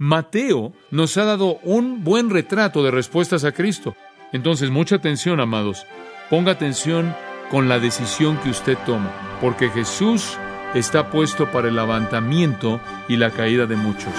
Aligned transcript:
Mateo 0.00 0.72
nos 0.92 1.16
ha 1.16 1.24
dado 1.24 1.58
un 1.64 2.04
buen 2.04 2.30
retrato 2.30 2.84
de 2.84 2.92
respuestas 2.92 3.42
a 3.42 3.50
Cristo. 3.50 3.96
Entonces, 4.32 4.70
mucha 4.70 4.94
atención, 4.94 5.40
amados. 5.40 5.86
Ponga 6.30 6.52
atención 6.52 7.16
con 7.50 7.68
la 7.68 7.80
decisión 7.80 8.36
que 8.38 8.50
usted 8.50 8.78
toma, 8.86 9.10
porque 9.40 9.70
Jesús 9.70 10.38
está 10.72 11.10
puesto 11.10 11.50
para 11.50 11.66
el 11.66 11.74
levantamiento 11.74 12.80
y 13.08 13.16
la 13.16 13.32
caída 13.32 13.66
de 13.66 13.74
muchos. 13.74 14.12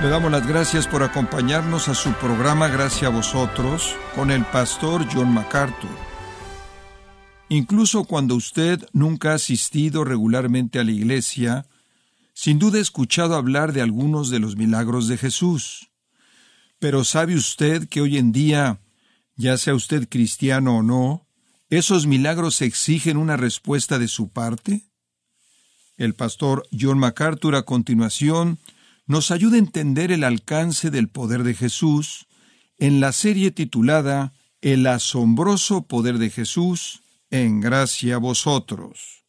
Le 0.00 0.08
damos 0.08 0.30
las 0.30 0.46
gracias 0.46 0.86
por 0.86 1.02
acompañarnos 1.02 1.88
a 1.88 1.94
su 1.94 2.12
programa 2.12 2.68
Gracias 2.68 3.02
a 3.02 3.14
vosotros 3.14 3.96
con 4.14 4.30
el 4.30 4.44
pastor 4.44 5.04
John 5.12 5.34
MacArthur. 5.34 6.09
Incluso 7.52 8.04
cuando 8.04 8.36
usted 8.36 8.88
nunca 8.92 9.32
ha 9.32 9.34
asistido 9.34 10.04
regularmente 10.04 10.78
a 10.78 10.84
la 10.84 10.92
iglesia, 10.92 11.66
sin 12.32 12.60
duda 12.60 12.78
ha 12.78 12.80
escuchado 12.80 13.34
hablar 13.34 13.72
de 13.72 13.82
algunos 13.82 14.30
de 14.30 14.38
los 14.38 14.56
milagros 14.56 15.08
de 15.08 15.18
Jesús. 15.18 15.90
Pero 16.78 17.02
¿sabe 17.02 17.34
usted 17.34 17.88
que 17.88 18.02
hoy 18.02 18.18
en 18.18 18.30
día, 18.30 18.80
ya 19.34 19.58
sea 19.58 19.74
usted 19.74 20.08
cristiano 20.08 20.78
o 20.78 20.82
no, 20.84 21.26
esos 21.70 22.06
milagros 22.06 22.62
exigen 22.62 23.16
una 23.16 23.36
respuesta 23.36 23.98
de 23.98 24.06
su 24.06 24.28
parte? 24.28 24.84
El 25.96 26.14
pastor 26.14 26.68
John 26.70 27.00
MacArthur 27.00 27.56
a 27.56 27.62
continuación 27.62 28.60
nos 29.06 29.32
ayuda 29.32 29.56
a 29.56 29.58
entender 29.58 30.12
el 30.12 30.22
alcance 30.22 30.92
del 30.92 31.08
poder 31.08 31.42
de 31.42 31.54
Jesús 31.54 32.28
en 32.78 33.00
la 33.00 33.10
serie 33.10 33.50
titulada 33.50 34.34
El 34.60 34.86
asombroso 34.86 35.82
poder 35.82 36.18
de 36.18 36.30
Jesús 36.30 37.02
en 37.30 37.60
gracia 37.60 38.16
a 38.16 38.18
vosotros. 38.18 39.24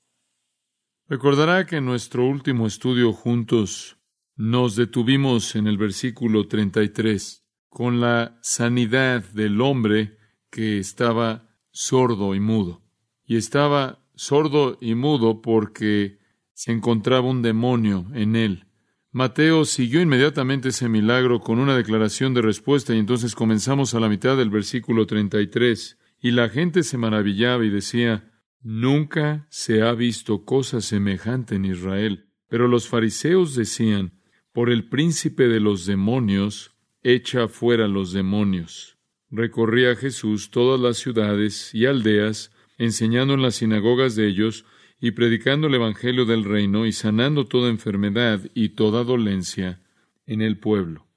Recordará 1.07 1.65
que 1.65 1.77
en 1.77 1.85
nuestro 1.85 2.25
último 2.25 2.65
estudio 2.65 3.13
juntos 3.13 3.97
nos 4.35 4.75
detuvimos 4.75 5.55
en 5.55 5.67
el 5.67 5.77
versículo 5.77 6.47
33 6.47 7.45
con 7.69 8.01
la 8.01 8.39
sanidad 8.41 9.23
del 9.33 9.61
hombre 9.61 10.17
que 10.49 10.79
estaba 10.79 11.47
sordo 11.69 12.33
y 12.33 12.39
mudo. 12.39 12.81
Y 13.25 13.37
estaba 13.37 14.03
sordo 14.15 14.77
y 14.81 14.95
mudo 14.95 15.41
porque 15.41 16.19
se 16.53 16.71
encontraba 16.71 17.29
un 17.29 17.41
demonio 17.41 18.07
en 18.13 18.35
él. 18.35 18.65
Mateo 19.11 19.65
siguió 19.65 20.01
inmediatamente 20.01 20.69
ese 20.69 20.89
milagro 20.89 21.39
con 21.39 21.59
una 21.59 21.75
declaración 21.75 22.33
de 22.33 22.41
respuesta 22.41 22.95
y 22.95 22.99
entonces 22.99 23.35
comenzamos 23.35 23.93
a 23.93 23.99
la 23.99 24.09
mitad 24.09 24.37
del 24.37 24.49
versículo 24.49 25.05
33 25.05 25.97
y 26.21 26.31
la 26.31 26.49
gente 26.49 26.83
se 26.83 26.97
maravillaba 26.97 27.65
y 27.65 27.69
decía, 27.69 28.27
Nunca 28.63 29.47
se 29.49 29.81
ha 29.81 29.91
visto 29.93 30.45
cosa 30.45 30.81
semejante 30.81 31.55
en 31.55 31.65
Israel. 31.65 32.27
Pero 32.47 32.67
los 32.67 32.87
fariseos 32.87 33.55
decían, 33.55 34.21
Por 34.53 34.69
el 34.69 34.87
príncipe 34.87 35.47
de 35.47 35.59
los 35.59 35.87
demonios, 35.87 36.75
echa 37.01 37.47
fuera 37.47 37.87
los 37.87 38.13
demonios. 38.13 38.99
Recorría 39.31 39.95
Jesús 39.95 40.51
todas 40.51 40.79
las 40.79 40.97
ciudades 40.97 41.73
y 41.73 41.87
aldeas, 41.87 42.51
enseñando 42.77 43.33
en 43.33 43.41
las 43.41 43.55
sinagogas 43.55 44.15
de 44.15 44.27
ellos, 44.27 44.65
y 44.99 45.11
predicando 45.11 45.65
el 45.65 45.73
Evangelio 45.73 46.25
del 46.25 46.43
reino 46.43 46.85
y 46.85 46.91
sanando 46.91 47.47
toda 47.47 47.71
enfermedad 47.71 48.41
y 48.53 48.69
toda 48.69 49.03
dolencia 49.03 49.81
en 50.27 50.43
el 50.43 50.59
pueblo. 50.59 51.07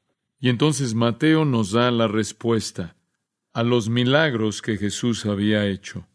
Y 0.41 0.49
entonces 0.49 0.95
Mateo 0.95 1.45
nos 1.45 1.73
da 1.73 1.91
la 1.91 2.09
respuesta 2.09 2.97
a 3.55 3.63
los 3.63 3.89
milagros 3.89 4.61
que 4.61 4.77
Jesús 4.77 5.25
había 5.27 5.67
hecho. 5.67 6.09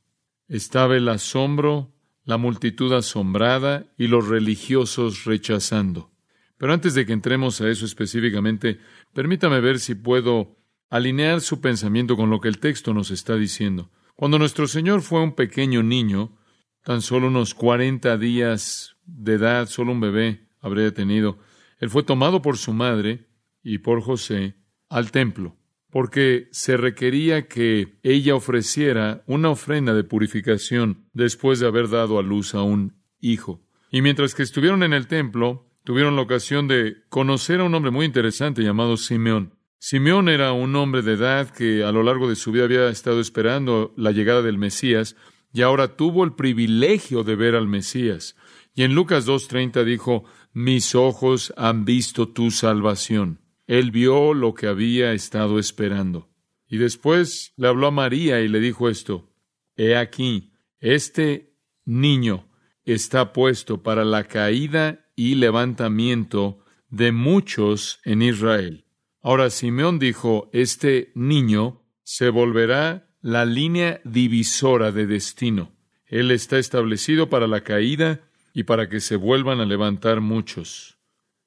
Estaba 0.49 0.97
el 0.97 1.07
asombro, 1.07 1.93
la 2.25 2.37
multitud 2.37 2.93
asombrada 2.93 3.85
y 3.97 4.07
los 4.07 4.27
religiosos 4.27 5.23
rechazando. 5.23 6.11
Pero 6.57 6.73
antes 6.73 6.93
de 6.93 7.05
que 7.05 7.13
entremos 7.13 7.61
a 7.61 7.69
eso 7.69 7.85
específicamente, 7.85 8.79
permítame 9.13 9.61
ver 9.61 9.79
si 9.79 9.95
puedo 9.95 10.57
alinear 10.89 11.39
su 11.39 11.61
pensamiento 11.61 12.17
con 12.17 12.29
lo 12.29 12.41
que 12.41 12.49
el 12.49 12.59
texto 12.59 12.93
nos 12.93 13.09
está 13.09 13.35
diciendo. 13.37 13.89
Cuando 14.15 14.37
nuestro 14.37 14.67
Señor 14.67 15.01
fue 15.01 15.21
un 15.21 15.33
pequeño 15.33 15.81
niño, 15.81 16.37
tan 16.83 17.01
solo 17.01 17.27
unos 17.27 17.53
cuarenta 17.53 18.17
días 18.17 18.97
de 19.05 19.35
edad, 19.35 19.67
solo 19.69 19.93
un 19.93 20.01
bebé 20.01 20.49
habría 20.59 20.93
tenido. 20.93 21.39
Él 21.79 21.89
fue 21.89 22.03
tomado 22.03 22.41
por 22.41 22.57
su 22.57 22.73
madre 22.73 23.29
y 23.63 23.77
por 23.77 24.01
José 24.01 24.55
al 24.89 25.11
templo, 25.11 25.55
porque 25.91 26.47
se 26.51 26.77
requería 26.77 27.47
que 27.47 27.97
ella 28.03 28.35
ofreciera 28.35 29.23
una 29.25 29.49
ofrenda 29.49 29.93
de 29.93 30.03
purificación 30.03 31.05
después 31.13 31.59
de 31.59 31.67
haber 31.67 31.89
dado 31.89 32.19
a 32.19 32.23
luz 32.23 32.53
a 32.53 32.61
un 32.61 32.93
hijo. 33.19 33.61
Y 33.91 34.01
mientras 34.01 34.35
que 34.35 34.43
estuvieron 34.43 34.83
en 34.83 34.93
el 34.93 35.07
templo, 35.07 35.67
tuvieron 35.83 36.15
la 36.15 36.21
ocasión 36.21 36.67
de 36.67 36.97
conocer 37.09 37.59
a 37.59 37.63
un 37.63 37.73
hombre 37.73 37.91
muy 37.91 38.05
interesante 38.05 38.61
llamado 38.61 38.97
Simeón. 38.97 39.55
Simeón 39.79 40.29
era 40.29 40.51
un 40.51 40.75
hombre 40.75 41.01
de 41.01 41.13
edad 41.13 41.49
que 41.49 41.83
a 41.83 41.91
lo 41.91 42.03
largo 42.03 42.29
de 42.29 42.35
su 42.35 42.51
vida 42.51 42.65
había 42.65 42.89
estado 42.89 43.19
esperando 43.19 43.93
la 43.95 44.11
llegada 44.11 44.41
del 44.41 44.57
Mesías, 44.57 45.15
y 45.51 45.61
ahora 45.63 45.95
tuvo 45.95 46.23
el 46.23 46.33
privilegio 46.33 47.23
de 47.23 47.35
ver 47.35 47.55
al 47.55 47.67
Mesías. 47.67 48.35
Y 48.75 48.83
en 48.83 48.93
Lucas 48.93 49.25
2.30 49.25 49.83
dijo, 49.83 50.25
mis 50.53 50.93
ojos 50.93 51.53
han 51.57 51.85
visto 51.85 52.27
tu 52.29 52.51
salvación. 52.51 53.39
Él 53.69 53.91
vio 53.91 54.33
lo 54.33 54.55
que 54.55 54.65
había 54.65 55.13
estado 55.13 55.59
esperando. 55.59 56.27
Y 56.67 56.77
después 56.77 57.53
le 57.55 57.67
habló 57.67 57.85
a 57.85 57.91
María 57.91 58.41
y 58.41 58.47
le 58.47 58.59
dijo 58.59 58.89
esto, 58.89 59.29
He 59.77 59.95
aquí, 59.95 60.53
este 60.79 61.53
niño 61.85 62.49
está 62.83 63.31
puesto 63.31 63.83
para 63.83 64.05
la 64.05 64.23
caída 64.23 65.05
y 65.15 65.35
levantamiento 65.35 66.65
de 66.89 67.11
muchos 67.11 67.99
en 68.05 68.23
Israel. 68.23 68.85
Ahora 69.21 69.51
Simeón 69.51 69.99
dijo, 69.99 70.49
este 70.51 71.11
niño 71.13 71.83
se 72.01 72.29
volverá 72.29 73.07
la 73.21 73.45
línea 73.45 74.01
divisora 74.03 74.91
de 74.91 75.05
destino. 75.05 75.71
Él 76.07 76.31
está 76.31 76.57
establecido 76.57 77.29
para 77.29 77.45
la 77.45 77.61
caída 77.61 78.21
y 78.51 78.63
para 78.63 78.89
que 78.89 78.99
se 78.99 79.15
vuelvan 79.15 79.59
a 79.59 79.65
levantar 79.65 80.21
muchos. 80.21 80.98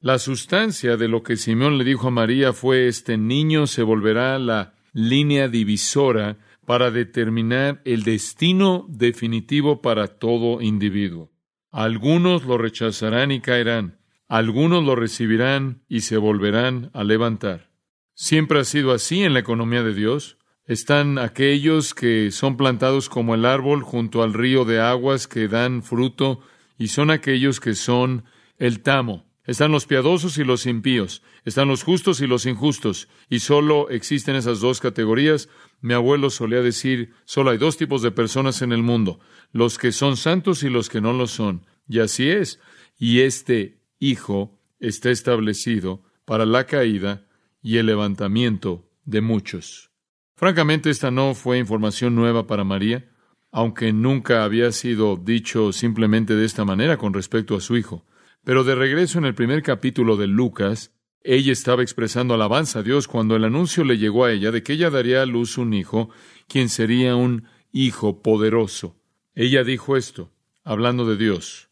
La 0.02 0.18
sustancia 0.18 0.96
de 0.96 1.06
lo 1.06 1.22
que 1.22 1.36
Simeón 1.36 1.78
le 1.78 1.84
dijo 1.84 2.08
a 2.08 2.10
María 2.10 2.52
fue 2.52 2.88
este 2.88 3.16
niño 3.16 3.68
se 3.68 3.84
volverá 3.84 4.36
la 4.40 4.74
línea 4.92 5.46
divisora 5.46 6.38
para 6.66 6.90
determinar 6.90 7.80
el 7.84 8.02
destino 8.02 8.84
definitivo 8.88 9.80
para 9.80 10.08
todo 10.08 10.60
individuo. 10.60 11.30
Algunos 11.70 12.44
lo 12.44 12.58
rechazarán 12.58 13.30
y 13.30 13.40
caerán, 13.40 14.00
algunos 14.26 14.82
lo 14.82 14.96
recibirán 14.96 15.84
y 15.88 16.00
se 16.00 16.16
volverán 16.16 16.90
a 16.94 17.04
levantar. 17.04 17.70
Siempre 18.12 18.58
ha 18.58 18.64
sido 18.64 18.90
así 18.90 19.22
en 19.22 19.34
la 19.34 19.38
economía 19.38 19.84
de 19.84 19.94
Dios. 19.94 20.36
Están 20.64 21.16
aquellos 21.16 21.94
que 21.94 22.32
son 22.32 22.56
plantados 22.56 23.08
como 23.08 23.36
el 23.36 23.44
árbol 23.44 23.84
junto 23.84 24.24
al 24.24 24.34
río 24.34 24.64
de 24.64 24.80
aguas 24.80 25.28
que 25.28 25.46
dan 25.46 25.84
fruto, 25.84 26.40
y 26.76 26.88
son 26.88 27.12
aquellos 27.12 27.60
que 27.60 27.76
son 27.76 28.24
el 28.58 28.82
tamo. 28.82 29.31
Están 29.44 29.72
los 29.72 29.86
piadosos 29.86 30.38
y 30.38 30.44
los 30.44 30.66
impíos, 30.66 31.22
están 31.44 31.66
los 31.66 31.82
justos 31.82 32.20
y 32.20 32.28
los 32.28 32.46
injustos, 32.46 33.08
y 33.28 33.40
solo 33.40 33.90
existen 33.90 34.36
esas 34.36 34.60
dos 34.60 34.80
categorías. 34.80 35.48
Mi 35.80 35.94
abuelo 35.94 36.30
solía 36.30 36.62
decir, 36.62 37.12
solo 37.24 37.50
hay 37.50 37.58
dos 37.58 37.76
tipos 37.76 38.02
de 38.02 38.12
personas 38.12 38.62
en 38.62 38.72
el 38.72 38.82
mundo, 38.82 39.18
los 39.50 39.78
que 39.78 39.90
son 39.90 40.16
santos 40.16 40.62
y 40.62 40.70
los 40.70 40.88
que 40.88 41.00
no 41.00 41.12
lo 41.12 41.26
son. 41.26 41.66
Y 41.88 41.98
así 41.98 42.30
es. 42.30 42.60
Y 42.98 43.20
este 43.20 43.80
Hijo 43.98 44.58
está 44.80 45.10
establecido 45.10 46.02
para 46.24 46.46
la 46.46 46.66
caída 46.66 47.26
y 47.62 47.78
el 47.78 47.86
levantamiento 47.86 48.88
de 49.04 49.20
muchos. 49.20 49.90
Francamente, 50.36 50.90
esta 50.90 51.10
no 51.10 51.34
fue 51.34 51.58
información 51.58 52.14
nueva 52.14 52.46
para 52.46 52.64
María, 52.64 53.08
aunque 53.52 53.92
nunca 53.92 54.44
había 54.44 54.72
sido 54.72 55.16
dicho 55.16 55.72
simplemente 55.72 56.34
de 56.34 56.44
esta 56.44 56.64
manera 56.64 56.96
con 56.96 57.12
respecto 57.12 57.54
a 57.54 57.60
su 57.60 57.76
hijo. 57.76 58.04
Pero 58.44 58.64
de 58.64 58.74
regreso 58.74 59.18
en 59.18 59.24
el 59.24 59.34
primer 59.34 59.62
capítulo 59.62 60.16
de 60.16 60.26
Lucas, 60.26 60.92
ella 61.22 61.52
estaba 61.52 61.82
expresando 61.82 62.34
alabanza 62.34 62.80
a 62.80 62.82
Dios 62.82 63.06
cuando 63.06 63.36
el 63.36 63.44
anuncio 63.44 63.84
le 63.84 63.98
llegó 63.98 64.24
a 64.24 64.32
ella 64.32 64.50
de 64.50 64.62
que 64.62 64.72
ella 64.72 64.90
daría 64.90 65.22
a 65.22 65.26
luz 65.26 65.58
un 65.58 65.72
hijo, 65.74 66.10
quien 66.48 66.68
sería 66.68 67.14
un 67.14 67.44
hijo 67.70 68.22
poderoso. 68.22 68.96
Ella 69.34 69.62
dijo 69.62 69.96
esto, 69.96 70.32
hablando 70.64 71.06
de 71.06 71.16
Dios, 71.16 71.70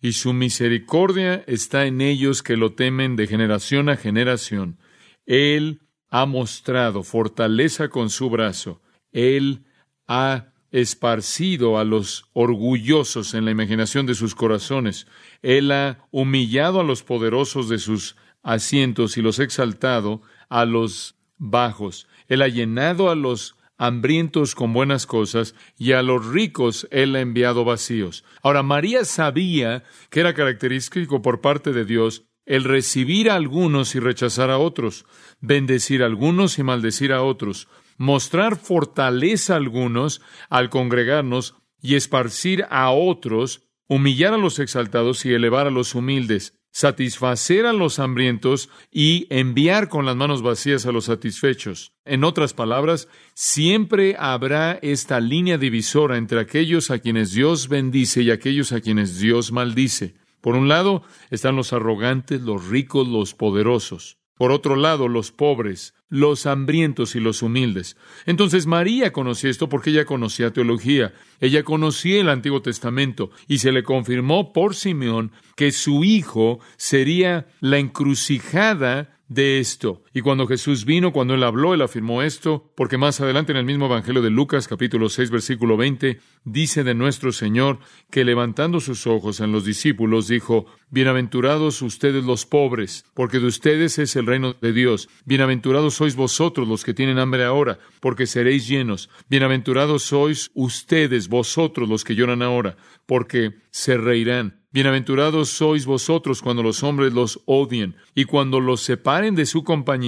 y 0.00 0.12
su 0.12 0.32
misericordia 0.32 1.44
está 1.46 1.86
en 1.86 2.00
ellos 2.00 2.42
que 2.42 2.56
lo 2.56 2.74
temen 2.74 3.16
de 3.16 3.26
generación 3.26 3.88
a 3.88 3.96
generación. 3.96 4.78
Él 5.26 5.82
ha 6.08 6.26
mostrado 6.26 7.02
fortaleza 7.02 7.88
con 7.88 8.10
su 8.10 8.30
brazo. 8.30 8.80
Él 9.12 9.64
ha 10.06 10.52
esparcido 10.70 11.78
a 11.78 11.84
los 11.84 12.26
orgullosos 12.32 13.34
en 13.34 13.44
la 13.44 13.50
imaginación 13.50 14.06
de 14.06 14.14
sus 14.14 14.34
corazones. 14.34 15.06
Él 15.42 15.70
ha 15.72 16.06
humillado 16.10 16.80
a 16.80 16.84
los 16.84 17.02
poderosos 17.02 17.68
de 17.68 17.78
sus 17.78 18.16
asientos 18.42 19.16
y 19.16 19.22
los 19.22 19.40
ha 19.40 19.44
exaltado 19.44 20.22
a 20.48 20.64
los 20.64 21.16
bajos. 21.36 22.06
Él 22.28 22.42
ha 22.42 22.48
llenado 22.48 23.10
a 23.10 23.14
los 23.14 23.56
hambrientos 23.78 24.54
con 24.56 24.72
buenas 24.72 25.06
cosas, 25.06 25.54
y 25.78 25.92
a 25.92 26.02
los 26.02 26.26
ricos 26.26 26.88
Él 26.90 27.14
ha 27.14 27.20
enviado 27.20 27.64
vacíos. 27.64 28.24
Ahora, 28.42 28.62
María 28.64 29.04
sabía 29.04 29.84
que 30.10 30.20
era 30.20 30.34
característico 30.34 31.22
por 31.22 31.40
parte 31.40 31.72
de 31.72 31.84
Dios 31.84 32.24
el 32.44 32.64
recibir 32.64 33.30
a 33.30 33.34
algunos 33.34 33.94
y 33.94 34.00
rechazar 34.00 34.50
a 34.50 34.58
otros, 34.58 35.06
bendecir 35.40 36.02
a 36.02 36.06
algunos 36.06 36.58
y 36.58 36.62
maldecir 36.62 37.12
a 37.12 37.22
otros, 37.22 37.68
mostrar 37.98 38.56
fortaleza 38.56 39.54
a 39.54 39.56
algunos 39.58 40.22
al 40.48 40.70
congregarnos 40.70 41.56
y 41.82 41.96
esparcir 41.96 42.64
a 42.70 42.90
otros, 42.90 43.68
humillar 43.86 44.32
a 44.32 44.38
los 44.38 44.58
exaltados 44.58 45.26
y 45.26 45.34
elevar 45.34 45.66
a 45.66 45.70
los 45.70 45.94
humildes, 45.94 46.54
satisfacer 46.70 47.66
a 47.66 47.72
los 47.72 47.98
hambrientos 47.98 48.68
y 48.90 49.26
enviar 49.30 49.88
con 49.88 50.06
las 50.06 50.16
manos 50.16 50.42
vacías 50.42 50.86
a 50.86 50.92
los 50.92 51.06
satisfechos. 51.06 51.92
En 52.04 52.24
otras 52.24 52.54
palabras, 52.54 53.08
siempre 53.34 54.16
habrá 54.18 54.78
esta 54.82 55.20
línea 55.20 55.58
divisora 55.58 56.16
entre 56.16 56.40
aquellos 56.40 56.90
a 56.90 57.00
quienes 57.00 57.32
Dios 57.32 57.68
bendice 57.68 58.22
y 58.22 58.30
aquellos 58.30 58.72
a 58.72 58.80
quienes 58.80 59.18
Dios 59.18 59.50
maldice. 59.50 60.14
Por 60.40 60.54
un 60.54 60.68
lado 60.68 61.02
están 61.30 61.56
los 61.56 61.72
arrogantes, 61.72 62.42
los 62.42 62.68
ricos, 62.68 63.08
los 63.08 63.34
poderosos. 63.34 64.17
Por 64.38 64.52
otro 64.52 64.76
lado, 64.76 65.08
los 65.08 65.32
pobres, 65.32 65.94
los 66.08 66.46
hambrientos 66.46 67.14
y 67.16 67.20
los 67.20 67.42
humildes. 67.42 67.96
Entonces 68.24 68.66
María 68.66 69.12
conocía 69.12 69.50
esto 69.50 69.68
porque 69.68 69.90
ella 69.90 70.04
conocía 70.04 70.52
teología, 70.52 71.12
ella 71.40 71.64
conocía 71.64 72.20
el 72.20 72.28
Antiguo 72.28 72.62
Testamento 72.62 73.30
y 73.46 73.58
se 73.58 73.72
le 73.72 73.82
confirmó 73.82 74.52
por 74.52 74.74
Simeón 74.74 75.32
que 75.56 75.72
su 75.72 76.04
hijo 76.04 76.60
sería 76.76 77.48
la 77.60 77.78
encrucijada 77.78 79.18
de 79.28 79.58
esto. 79.58 80.02
Y 80.18 80.20
cuando 80.20 80.48
Jesús 80.48 80.84
vino, 80.84 81.12
cuando 81.12 81.34
él 81.34 81.44
habló, 81.44 81.74
él 81.74 81.80
afirmó 81.80 82.22
esto, 82.22 82.72
porque 82.74 82.98
más 82.98 83.20
adelante 83.20 83.52
en 83.52 83.58
el 83.58 83.64
mismo 83.64 83.86
Evangelio 83.86 84.20
de 84.20 84.30
Lucas, 84.30 84.66
capítulo 84.66 85.08
6, 85.08 85.30
versículo 85.30 85.76
20, 85.76 86.18
dice 86.42 86.82
de 86.82 86.92
nuestro 86.96 87.30
Señor 87.30 87.78
que 88.10 88.24
levantando 88.24 88.80
sus 88.80 89.06
ojos 89.06 89.38
en 89.38 89.52
los 89.52 89.64
discípulos, 89.64 90.26
dijo, 90.26 90.66
Bienaventurados 90.90 91.82
ustedes 91.82 92.24
los 92.24 92.46
pobres, 92.46 93.04
porque 93.14 93.38
de 93.38 93.46
ustedes 93.46 94.00
es 94.00 94.16
el 94.16 94.26
reino 94.26 94.54
de 94.54 94.72
Dios. 94.72 95.08
Bienaventurados 95.24 95.94
sois 95.94 96.16
vosotros 96.16 96.66
los 96.66 96.82
que 96.82 96.94
tienen 96.94 97.20
hambre 97.20 97.44
ahora, 97.44 97.78
porque 98.00 98.26
seréis 98.26 98.66
llenos. 98.66 99.10
Bienaventurados 99.30 100.02
sois 100.02 100.50
ustedes, 100.54 101.28
vosotros 101.28 101.88
los 101.88 102.02
que 102.02 102.16
lloran 102.16 102.42
ahora, 102.42 102.76
porque 103.06 103.54
se 103.70 103.96
reirán. 103.96 104.58
Bienaventurados 104.70 105.48
sois 105.48 105.86
vosotros 105.86 106.42
cuando 106.42 106.62
los 106.62 106.82
hombres 106.82 107.14
los 107.14 107.40
odien 107.46 107.96
y 108.14 108.24
cuando 108.24 108.60
los 108.60 108.82
separen 108.82 109.34
de 109.34 109.46
su 109.46 109.64
compañía 109.64 110.07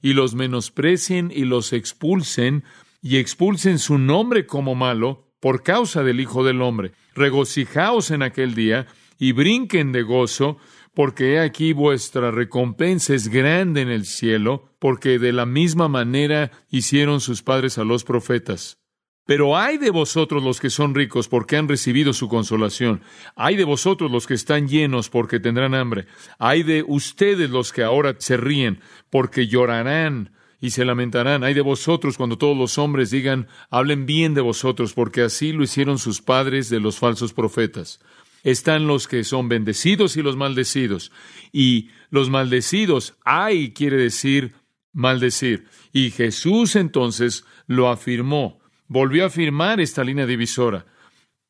y 0.00 0.12
los 0.12 0.34
menosprecien 0.34 1.32
y 1.34 1.44
los 1.44 1.72
expulsen 1.72 2.64
y 3.02 3.16
expulsen 3.16 3.78
su 3.78 3.98
nombre 3.98 4.46
como 4.46 4.74
malo 4.74 5.32
por 5.40 5.62
causa 5.62 6.02
del 6.02 6.20
Hijo 6.20 6.44
del 6.44 6.62
Hombre. 6.62 6.92
Regocijaos 7.14 8.10
en 8.10 8.22
aquel 8.22 8.54
día 8.54 8.86
y 9.18 9.32
brinquen 9.32 9.92
de 9.92 10.02
gozo, 10.02 10.58
porque 10.94 11.34
he 11.34 11.40
aquí 11.40 11.72
vuestra 11.72 12.30
recompensa 12.30 13.14
es 13.14 13.28
grande 13.28 13.80
en 13.80 13.88
el 13.88 14.04
cielo, 14.04 14.68
porque 14.78 15.18
de 15.18 15.32
la 15.32 15.46
misma 15.46 15.88
manera 15.88 16.50
hicieron 16.70 17.20
sus 17.20 17.42
padres 17.42 17.78
a 17.78 17.84
los 17.84 18.04
profetas. 18.04 18.81
Pero 19.32 19.56
hay 19.56 19.78
de 19.78 19.88
vosotros 19.88 20.42
los 20.42 20.60
que 20.60 20.68
son 20.68 20.94
ricos 20.94 21.26
porque 21.26 21.56
han 21.56 21.66
recibido 21.66 22.12
su 22.12 22.28
consolación. 22.28 23.00
Hay 23.34 23.56
de 23.56 23.64
vosotros 23.64 24.10
los 24.10 24.26
que 24.26 24.34
están 24.34 24.68
llenos 24.68 25.08
porque 25.08 25.40
tendrán 25.40 25.74
hambre. 25.74 26.04
Hay 26.38 26.62
de 26.64 26.84
ustedes 26.86 27.48
los 27.48 27.72
que 27.72 27.82
ahora 27.82 28.14
se 28.18 28.36
ríen 28.36 28.80
porque 29.08 29.46
llorarán 29.46 30.32
y 30.60 30.68
se 30.68 30.84
lamentarán. 30.84 31.44
Hay 31.44 31.54
de 31.54 31.62
vosotros 31.62 32.18
cuando 32.18 32.36
todos 32.36 32.54
los 32.54 32.76
hombres 32.76 33.10
digan, 33.10 33.48
hablen 33.70 34.04
bien 34.04 34.34
de 34.34 34.42
vosotros 34.42 34.92
porque 34.92 35.22
así 35.22 35.52
lo 35.52 35.64
hicieron 35.64 35.98
sus 35.98 36.20
padres 36.20 36.68
de 36.68 36.80
los 36.80 36.98
falsos 36.98 37.32
profetas. 37.32 38.00
Están 38.42 38.86
los 38.86 39.08
que 39.08 39.24
son 39.24 39.48
bendecidos 39.48 40.18
y 40.18 40.22
los 40.22 40.36
maldecidos. 40.36 41.10
Y 41.52 41.88
los 42.10 42.28
maldecidos, 42.28 43.14
hay 43.24 43.72
quiere 43.72 43.96
decir 43.96 44.52
maldecir. 44.92 45.68
Y 45.90 46.10
Jesús 46.10 46.76
entonces 46.76 47.46
lo 47.66 47.88
afirmó 47.88 48.60
volvió 48.88 49.24
a 49.24 49.26
afirmar 49.28 49.80
esta 49.80 50.04
línea 50.04 50.26
divisora. 50.26 50.86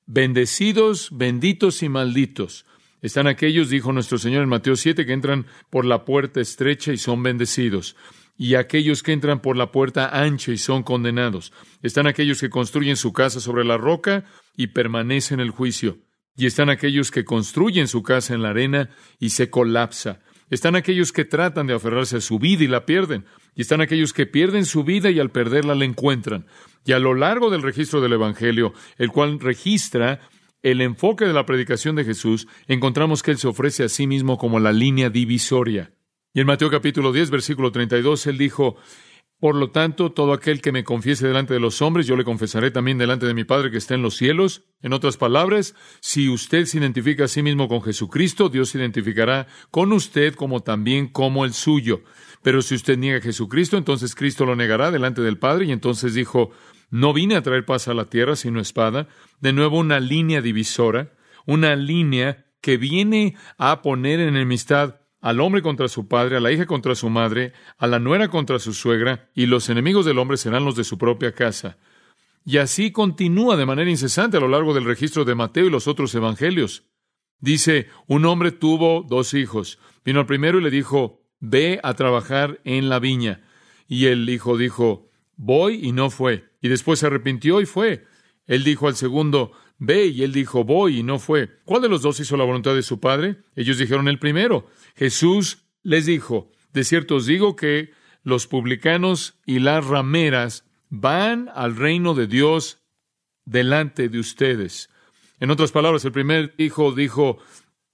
Bendecidos, 0.07 1.09
benditos 1.13 1.83
y 1.83 1.89
malditos. 1.89 2.67
Están 3.03 3.27
aquellos, 3.27 3.69
dijo 3.69 3.93
nuestro 3.93 4.19
Señor 4.19 4.43
en 4.43 4.49
Mateo 4.49 4.77
7, 4.77 5.05
que 5.05 5.13
entran 5.13 5.47
por 5.71 5.85
la 5.85 6.05
puerta 6.05 6.41
estrecha 6.41 6.93
y 6.93 6.99
son 6.99 7.23
bendecidos. 7.23 7.97
Y 8.37 8.55
aquellos 8.55 9.03
que 9.03 9.13
entran 9.13 9.41
por 9.41 9.57
la 9.57 9.73
puerta 9.73 10.09
ancha 10.23 10.53
y 10.53 10.59
son 10.59 10.83
condenados. 10.83 11.53
Están 11.83 12.07
aquellos 12.07 12.41
que 12.41 12.49
construyen 12.51 12.97
su 12.97 13.13
casa 13.13 13.41
sobre 13.41 13.65
la 13.65 13.77
roca 13.77 14.25
y 14.57 14.69
permanecen 14.69 15.41
en 15.41 15.47
el 15.47 15.51
juicio. 15.51 15.99
Y 16.37 16.47
están 16.47 16.71
aquellos 16.71 17.11
que 17.11 17.25
construyen 17.25 17.89
su 17.89 18.03
casa 18.03 18.35
en 18.35 18.43
la 18.43 18.51
arena 18.51 18.91
y 19.19 19.31
se 19.31 19.51
colapsa. 19.51 20.21
Están 20.53 20.77
aquellos 20.77 21.13
que 21.13 21.25
tratan 21.25 21.67
de 21.67 21.73
aferrarse 21.73 22.19
a 22.19 22.21
su 22.21 22.39
vida 22.39 22.63
y 22.63 22.67
la 22.67 22.85
pierden. 22.85 23.25
Y 23.55 23.63
están 23.63 23.81
aquellos 23.81 24.13
que 24.13 24.27
pierden 24.27 24.67
su 24.67 24.85
vida 24.85 25.09
y 25.09 25.19
al 25.19 25.31
perderla 25.31 25.75
la 25.75 25.87
encuentran. 25.87 26.45
Y 26.85 26.93
a 26.93 26.99
lo 26.99 27.15
largo 27.15 27.49
del 27.49 27.63
registro 27.63 28.03
del 28.03 28.13
Evangelio, 28.13 28.75
el 28.99 29.09
cual 29.09 29.41
registra 29.41 30.21
el 30.63 30.83
enfoque 30.83 31.25
de 31.25 31.33
la 31.33 31.47
predicación 31.47 31.97
de 31.97 32.05
Jesús, 32.05 32.49
encontramos 32.69 33.23
que 33.23 33.31
Él 33.31 33.39
se 33.39 33.49
ofrece 33.49 33.85
a 33.85 33.89
sí 33.89 34.07
mismo 34.07 34.37
como 34.37 34.61
la 34.61 34.73
línea 34.73 35.09
divisoria. 35.09 35.95
Y 36.35 36.41
en 36.41 36.47
Mateo 36.47 36.69
capítulo 36.69 37.13
10, 37.13 37.31
versículo 37.31 37.73
32, 37.73 38.27
Él 38.27 38.37
dijo, 38.37 38.77
por 39.43 39.57
lo 39.57 39.73
tanto, 39.73 40.13
todo 40.13 40.35
aquel 40.35 40.61
que 40.61 40.71
me 40.71 40.85
confiese 40.85 41.27
delante 41.27 41.53
de 41.53 41.59
los 41.59 41.83
hombres, 41.83 42.07
yo 42.07 42.15
le 42.15 42.23
confesaré 42.23 42.71
también 42.71 42.97
delante 42.97 43.27
de 43.27 43.35
mi 43.35 43.43
Padre 43.43 43.73
que 43.73 43.77
está 43.77 43.95
en 43.97 44.03
los 44.03 44.17
cielos. 44.17 44.63
En 44.83 44.93
otras 44.93 45.17
palabras, 45.17 45.75
si 45.99 46.29
usted 46.29 46.65
se 46.65 46.79
identifica 46.79 47.25
a 47.25 47.29
sí 47.29 47.43
mismo 47.43 47.67
con 47.67 47.83
Jesucristo, 47.83 48.51
Dios 48.51 48.69
se 48.69 48.79
identificará 48.79 49.49
con 49.73 49.93
usted 49.93 50.37
como 50.37 50.61
también 50.61 51.09
como 51.09 51.45
el 51.45 51.55
suyo. 51.55 52.05
Pero 52.45 52.63
si 52.63 52.77
usted 52.77 52.97
niega 52.97 53.19
a 53.19 53.21
Jesucristo, 53.21 53.77
entonces 53.77 54.15
Cristo 54.15 54.47
lo 54.47 54.55
negará 54.55 54.93
delante 54.93 55.23
del 55.23 55.39
Padre. 55.39 55.65
Y 55.65 55.73
entonces 55.73 56.15
dijo, 56.15 56.53
no 56.91 57.13
vine 57.13 57.35
a 57.35 57.43
traer 57.43 57.65
paz 57.65 57.89
a 57.89 57.95
la 57.95 58.05
tierra, 58.05 58.37
sino 58.37 58.61
espada. 58.61 59.09
De 59.41 59.53
nuevo 59.53 59.81
una 59.81 59.99
línea 59.99 60.41
divisora, 60.41 61.15
una 61.47 61.75
línea 61.75 62.47
que 62.61 62.77
viene 62.77 63.35
a 63.59 63.83
poner 63.83 64.21
en 64.21 64.37
enemistad 64.37 65.02
al 65.23 65.41
hombre 65.41 65.63
contra 65.63 65.89
su 65.89 66.09
padre, 66.09 66.37
a 66.37 66.41
la 66.41 66.53
hija 66.53 66.67
contra 66.67 66.95
su 66.95 67.09
madre, 67.09 67.53
a 67.79 67.87
la 67.87 68.01
nuera 68.01 68.29
contra 68.29 68.59
su 68.59 68.75
suegra, 68.75 69.31
y 69.35 69.47
los 69.47 69.71
enemigos 69.71 70.05
del 70.05 70.19
hombre 70.19 70.37
serán 70.37 70.65
los 70.65 70.77
de 70.77 70.85
su 70.85 70.99
propia 70.99 71.33
casa. 71.33 71.79
Y 72.45 72.59
así 72.59 72.91
continúa 72.91 73.57
de 73.57 73.65
manera 73.65 73.89
incesante 73.89 74.37
a 74.37 74.41
lo 74.41 74.49
largo 74.49 74.75
del 74.75 74.85
registro 74.85 75.25
de 75.25 75.37
Mateo 75.37 75.67
y 75.67 75.71
los 75.71 75.87
otros 75.87 76.13
evangelios. 76.17 76.85
Dice, 77.39 77.89
un 78.09 78.25
hombre 78.25 78.51
tuvo 78.51 79.07
dos 79.09 79.33
hijos. 79.35 79.79
Vino 80.05 80.21
al 80.21 80.27
primero 80.27 80.59
y 80.59 80.63
le 80.63 80.71
dijo, 80.71 81.23
ve 81.39 81.79
a 81.85 81.95
trabajar 81.95 82.61
en 82.65 82.89
la 82.89 82.99
viña. 82.99 83.45
Y 83.87 84.07
el 84.07 84.29
hijo 84.29 84.57
dijo, 84.57 85.09
voy 85.37 85.87
y 85.87 85.93
no 85.93 86.11
fue. 86.11 86.51
Y 86.61 86.69
después 86.69 86.99
se 86.99 87.07
arrepintió 87.07 87.61
y 87.61 87.67
fue. 87.67 88.07
Él 88.47 88.65
dijo 88.65 88.89
al 88.89 88.97
segundo, 88.97 89.53
ve, 89.85 90.07
y 90.07 90.23
él 90.23 90.33
dijo, 90.33 90.65
voy, 90.65 91.01
y 91.01 91.03
no 91.03 91.19
fue. 91.19 91.51
¿Cuál 91.65 91.83
de 91.83 91.89
los 91.89 92.03
dos 92.03 92.21
hizo 92.21 92.37
la 92.37 92.45
voluntad 92.45 92.75
de 92.75 92.83
su 92.83 93.01
padre? 93.01 93.39
Ellos 93.57 93.79
dijeron 93.79 94.07
el 94.07 94.21
primero. 94.21 94.67
Jesús 94.95 95.65
les 95.83 96.07
dijo, 96.07 96.53
de 96.73 96.85
cierto 96.85 97.17
os 97.17 97.27
digo 97.27 97.57
que 97.57 97.91
los 98.23 98.47
publicanos 98.47 99.41
y 99.45 99.59
las 99.59 99.85
rameras 99.85 100.65
van 100.89 101.51
al 101.55 101.75
reino 101.77 102.15
de 102.15 102.29
Dios 102.29 102.79
delante 103.45 104.09
de 104.09 104.21
ustedes. 104.21 104.89
En 105.41 105.51
otras 105.51 105.73
palabras, 105.73 106.05
el 106.05 106.13
primer 106.13 106.55
hijo 106.59 106.93
dijo, 106.93 107.39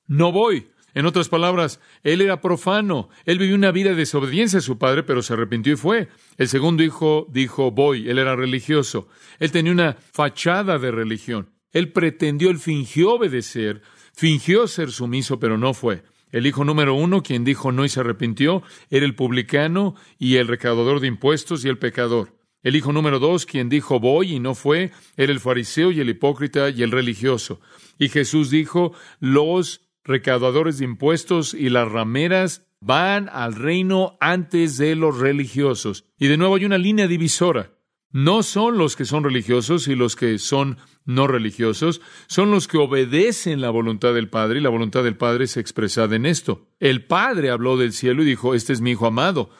no 0.06 0.30
voy. 0.30 0.70
En 0.92 1.06
otras 1.06 1.28
palabras, 1.28 1.80
él 2.02 2.20
era 2.20 2.40
profano, 2.40 3.08
él 3.24 3.38
vivió 3.38 3.54
una 3.54 3.70
vida 3.70 3.90
de 3.90 3.96
desobediencia 3.96 4.58
a 4.58 4.62
su 4.62 4.78
padre, 4.78 5.04
pero 5.04 5.22
se 5.22 5.32
arrepintió 5.32 5.72
y 5.74 5.76
fue. 5.76 6.08
El 6.36 6.48
segundo 6.48 6.82
hijo 6.82 7.26
dijo, 7.30 7.70
voy, 7.70 8.10
él 8.10 8.18
era 8.18 8.34
religioso, 8.34 9.08
él 9.38 9.52
tenía 9.52 9.72
una 9.72 9.96
fachada 10.12 10.78
de 10.78 10.90
religión, 10.90 11.50
él 11.72 11.92
pretendió, 11.92 12.50
él 12.50 12.58
fingió 12.58 13.14
obedecer, 13.14 13.82
fingió 14.14 14.66
ser 14.66 14.90
sumiso, 14.90 15.38
pero 15.38 15.58
no 15.58 15.74
fue. 15.74 16.02
El 16.30 16.46
hijo 16.46 16.64
número 16.64 16.94
uno, 16.94 17.22
quien 17.22 17.44
dijo 17.44 17.72
no 17.72 17.84
y 17.84 17.88
se 17.88 18.00
arrepintió, 18.00 18.62
era 18.90 19.06
el 19.06 19.14
publicano 19.14 19.94
y 20.18 20.36
el 20.36 20.48
recaudador 20.48 21.00
de 21.00 21.06
impuestos 21.06 21.64
y 21.64 21.68
el 21.68 21.78
pecador. 21.78 22.34
El 22.62 22.76
hijo 22.76 22.92
número 22.92 23.18
dos, 23.18 23.46
quien 23.46 23.68
dijo 23.68 24.00
voy 24.00 24.34
y 24.34 24.40
no 24.40 24.54
fue, 24.54 24.90
era 25.16 25.32
el 25.32 25.40
fariseo 25.40 25.90
y 25.90 26.00
el 26.00 26.10
hipócrita 26.10 26.70
y 26.70 26.82
el 26.82 26.90
religioso. 26.90 27.60
Y 27.98 28.08
Jesús 28.08 28.50
dijo, 28.50 28.92
los 29.20 29.88
recaudadores 30.04 30.78
de 30.78 30.84
impuestos 30.84 31.54
y 31.54 31.68
las 31.68 31.90
rameras 31.90 32.66
van 32.80 33.28
al 33.32 33.54
reino 33.54 34.16
antes 34.20 34.76
de 34.76 34.96
los 34.96 35.18
religiosos. 35.18 36.04
Y 36.18 36.26
de 36.26 36.36
nuevo 36.36 36.56
hay 36.56 36.64
una 36.64 36.78
línea 36.78 37.06
divisora. 37.06 37.77
No 38.10 38.42
son 38.42 38.78
los 38.78 38.96
que 38.96 39.04
son 39.04 39.24
religiosos 39.24 39.86
y 39.86 39.94
los 39.94 40.16
que 40.16 40.38
son 40.38 40.78
no 41.04 41.26
religiosos, 41.26 42.00
son 42.26 42.50
los 42.50 42.66
que 42.66 42.78
obedecen 42.78 43.60
la 43.60 43.70
voluntad 43.70 44.14
del 44.14 44.28
Padre 44.28 44.58
y 44.58 44.62
la 44.62 44.70
voluntad 44.70 45.04
del 45.04 45.16
Padre 45.16 45.44
es 45.44 45.56
expresada 45.56 46.16
en 46.16 46.24
esto. 46.24 46.68
El 46.80 47.04
Padre 47.04 47.50
habló 47.50 47.76
del 47.76 47.92
cielo 47.92 48.22
y 48.22 48.26
dijo, 48.26 48.54
este 48.54 48.72
es 48.72 48.80
mi 48.80 48.92
Hijo 48.92 49.06
amado, 49.06 49.50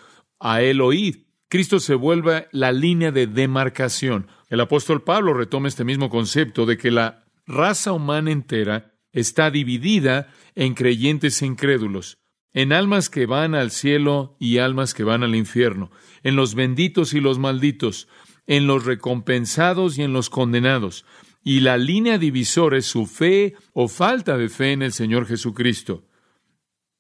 a 0.40 0.62
él 0.62 0.80
oíd. 0.80 1.26
Cristo 1.50 1.80
se 1.80 1.94
vuelve 1.94 2.48
la 2.52 2.72
línea 2.72 3.10
de 3.10 3.26
demarcación. 3.26 4.28
El 4.48 4.60
apóstol 4.60 5.02
Pablo 5.02 5.34
retoma 5.34 5.68
este 5.68 5.84
mismo 5.84 6.10
concepto 6.10 6.66
de 6.66 6.76
que 6.76 6.90
la 6.90 7.24
raza 7.46 7.92
humana 7.92 8.30
entera 8.30 8.94
está 9.12 9.50
dividida 9.50 10.28
en 10.54 10.74
creyentes 10.74 11.40
e 11.40 11.46
incrédulos, 11.46 12.18
en 12.52 12.72
almas 12.72 13.08
que 13.08 13.26
van 13.26 13.54
al 13.54 13.70
cielo 13.70 14.36
y 14.38 14.58
almas 14.58 14.92
que 14.94 15.04
van 15.04 15.22
al 15.22 15.34
infierno, 15.34 15.90
en 16.22 16.36
los 16.36 16.54
benditos 16.54 17.14
y 17.14 17.20
los 17.20 17.38
malditos, 17.38 18.08
en 18.48 18.66
los 18.66 18.84
recompensados 18.84 19.98
y 19.98 20.02
en 20.02 20.12
los 20.12 20.30
condenados. 20.30 21.04
Y 21.44 21.60
la 21.60 21.76
línea 21.78 22.18
divisora 22.18 22.78
es 22.78 22.86
su 22.86 23.06
fe 23.06 23.54
o 23.72 23.86
falta 23.86 24.36
de 24.36 24.48
fe 24.48 24.72
en 24.72 24.82
el 24.82 24.92
Señor 24.92 25.26
Jesucristo. 25.26 26.02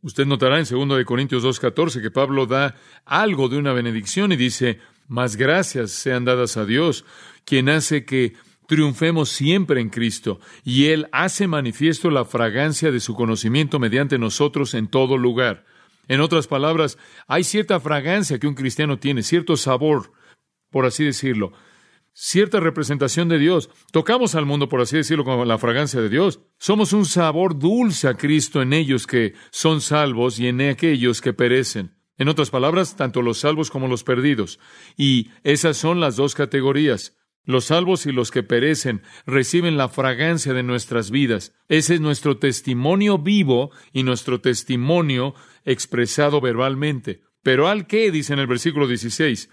Usted 0.00 0.26
notará 0.26 0.60
en 0.60 0.64
2 0.64 1.04
Corintios 1.04 1.42
2.14 1.42 2.00
que 2.00 2.12
Pablo 2.12 2.46
da 2.46 2.76
algo 3.04 3.48
de 3.48 3.56
una 3.56 3.72
benedicción 3.72 4.30
y 4.30 4.36
dice, 4.36 4.78
más 5.08 5.34
gracias 5.34 5.90
sean 5.90 6.24
dadas 6.24 6.56
a 6.56 6.64
Dios, 6.64 7.04
quien 7.44 7.68
hace 7.68 8.04
que 8.04 8.34
triunfemos 8.66 9.30
siempre 9.30 9.80
en 9.80 9.88
Cristo, 9.88 10.40
y 10.62 10.86
Él 10.86 11.08
hace 11.10 11.48
manifiesto 11.48 12.10
la 12.10 12.26
fragancia 12.26 12.92
de 12.92 13.00
su 13.00 13.14
conocimiento 13.14 13.78
mediante 13.78 14.18
nosotros 14.18 14.74
en 14.74 14.86
todo 14.86 15.16
lugar. 15.16 15.64
En 16.06 16.20
otras 16.20 16.46
palabras, 16.46 16.98
hay 17.26 17.44
cierta 17.44 17.80
fragancia 17.80 18.38
que 18.38 18.46
un 18.46 18.54
cristiano 18.54 18.98
tiene, 18.98 19.22
cierto 19.22 19.56
sabor, 19.56 20.12
por 20.70 20.86
así 20.86 21.04
decirlo, 21.04 21.52
cierta 22.12 22.58
representación 22.58 23.28
de 23.28 23.38
Dios. 23.38 23.70
Tocamos 23.92 24.34
al 24.34 24.44
mundo, 24.44 24.68
por 24.68 24.80
así 24.80 24.96
decirlo, 24.96 25.24
con 25.24 25.46
la 25.46 25.58
fragancia 25.58 26.00
de 26.00 26.08
Dios. 26.08 26.40
Somos 26.58 26.92
un 26.92 27.04
sabor 27.04 27.58
dulce 27.58 28.08
a 28.08 28.14
Cristo 28.14 28.60
en 28.60 28.72
ellos 28.72 29.06
que 29.06 29.34
son 29.50 29.80
salvos 29.80 30.38
y 30.40 30.48
en 30.48 30.60
aquellos 30.62 31.20
que 31.20 31.32
perecen. 31.32 31.94
En 32.16 32.28
otras 32.28 32.50
palabras, 32.50 32.96
tanto 32.96 33.22
los 33.22 33.38
salvos 33.38 33.70
como 33.70 33.86
los 33.86 34.02
perdidos. 34.02 34.58
Y 34.96 35.30
esas 35.44 35.76
son 35.76 36.00
las 36.00 36.16
dos 36.16 36.34
categorías. 36.34 37.16
Los 37.44 37.66
salvos 37.66 38.04
y 38.04 38.12
los 38.12 38.30
que 38.30 38.42
perecen 38.42 39.02
reciben 39.24 39.76
la 39.76 39.88
fragancia 39.88 40.52
de 40.52 40.64
nuestras 40.64 41.10
vidas. 41.10 41.54
Ese 41.68 41.94
es 41.94 42.00
nuestro 42.00 42.36
testimonio 42.36 43.18
vivo 43.18 43.70
y 43.92 44.02
nuestro 44.02 44.40
testimonio 44.40 45.34
expresado 45.64 46.40
verbalmente. 46.40 47.22
Pero 47.42 47.68
al 47.68 47.86
que, 47.86 48.10
dice 48.10 48.32
en 48.32 48.40
el 48.40 48.48
versículo 48.48 48.86
16, 48.88 49.48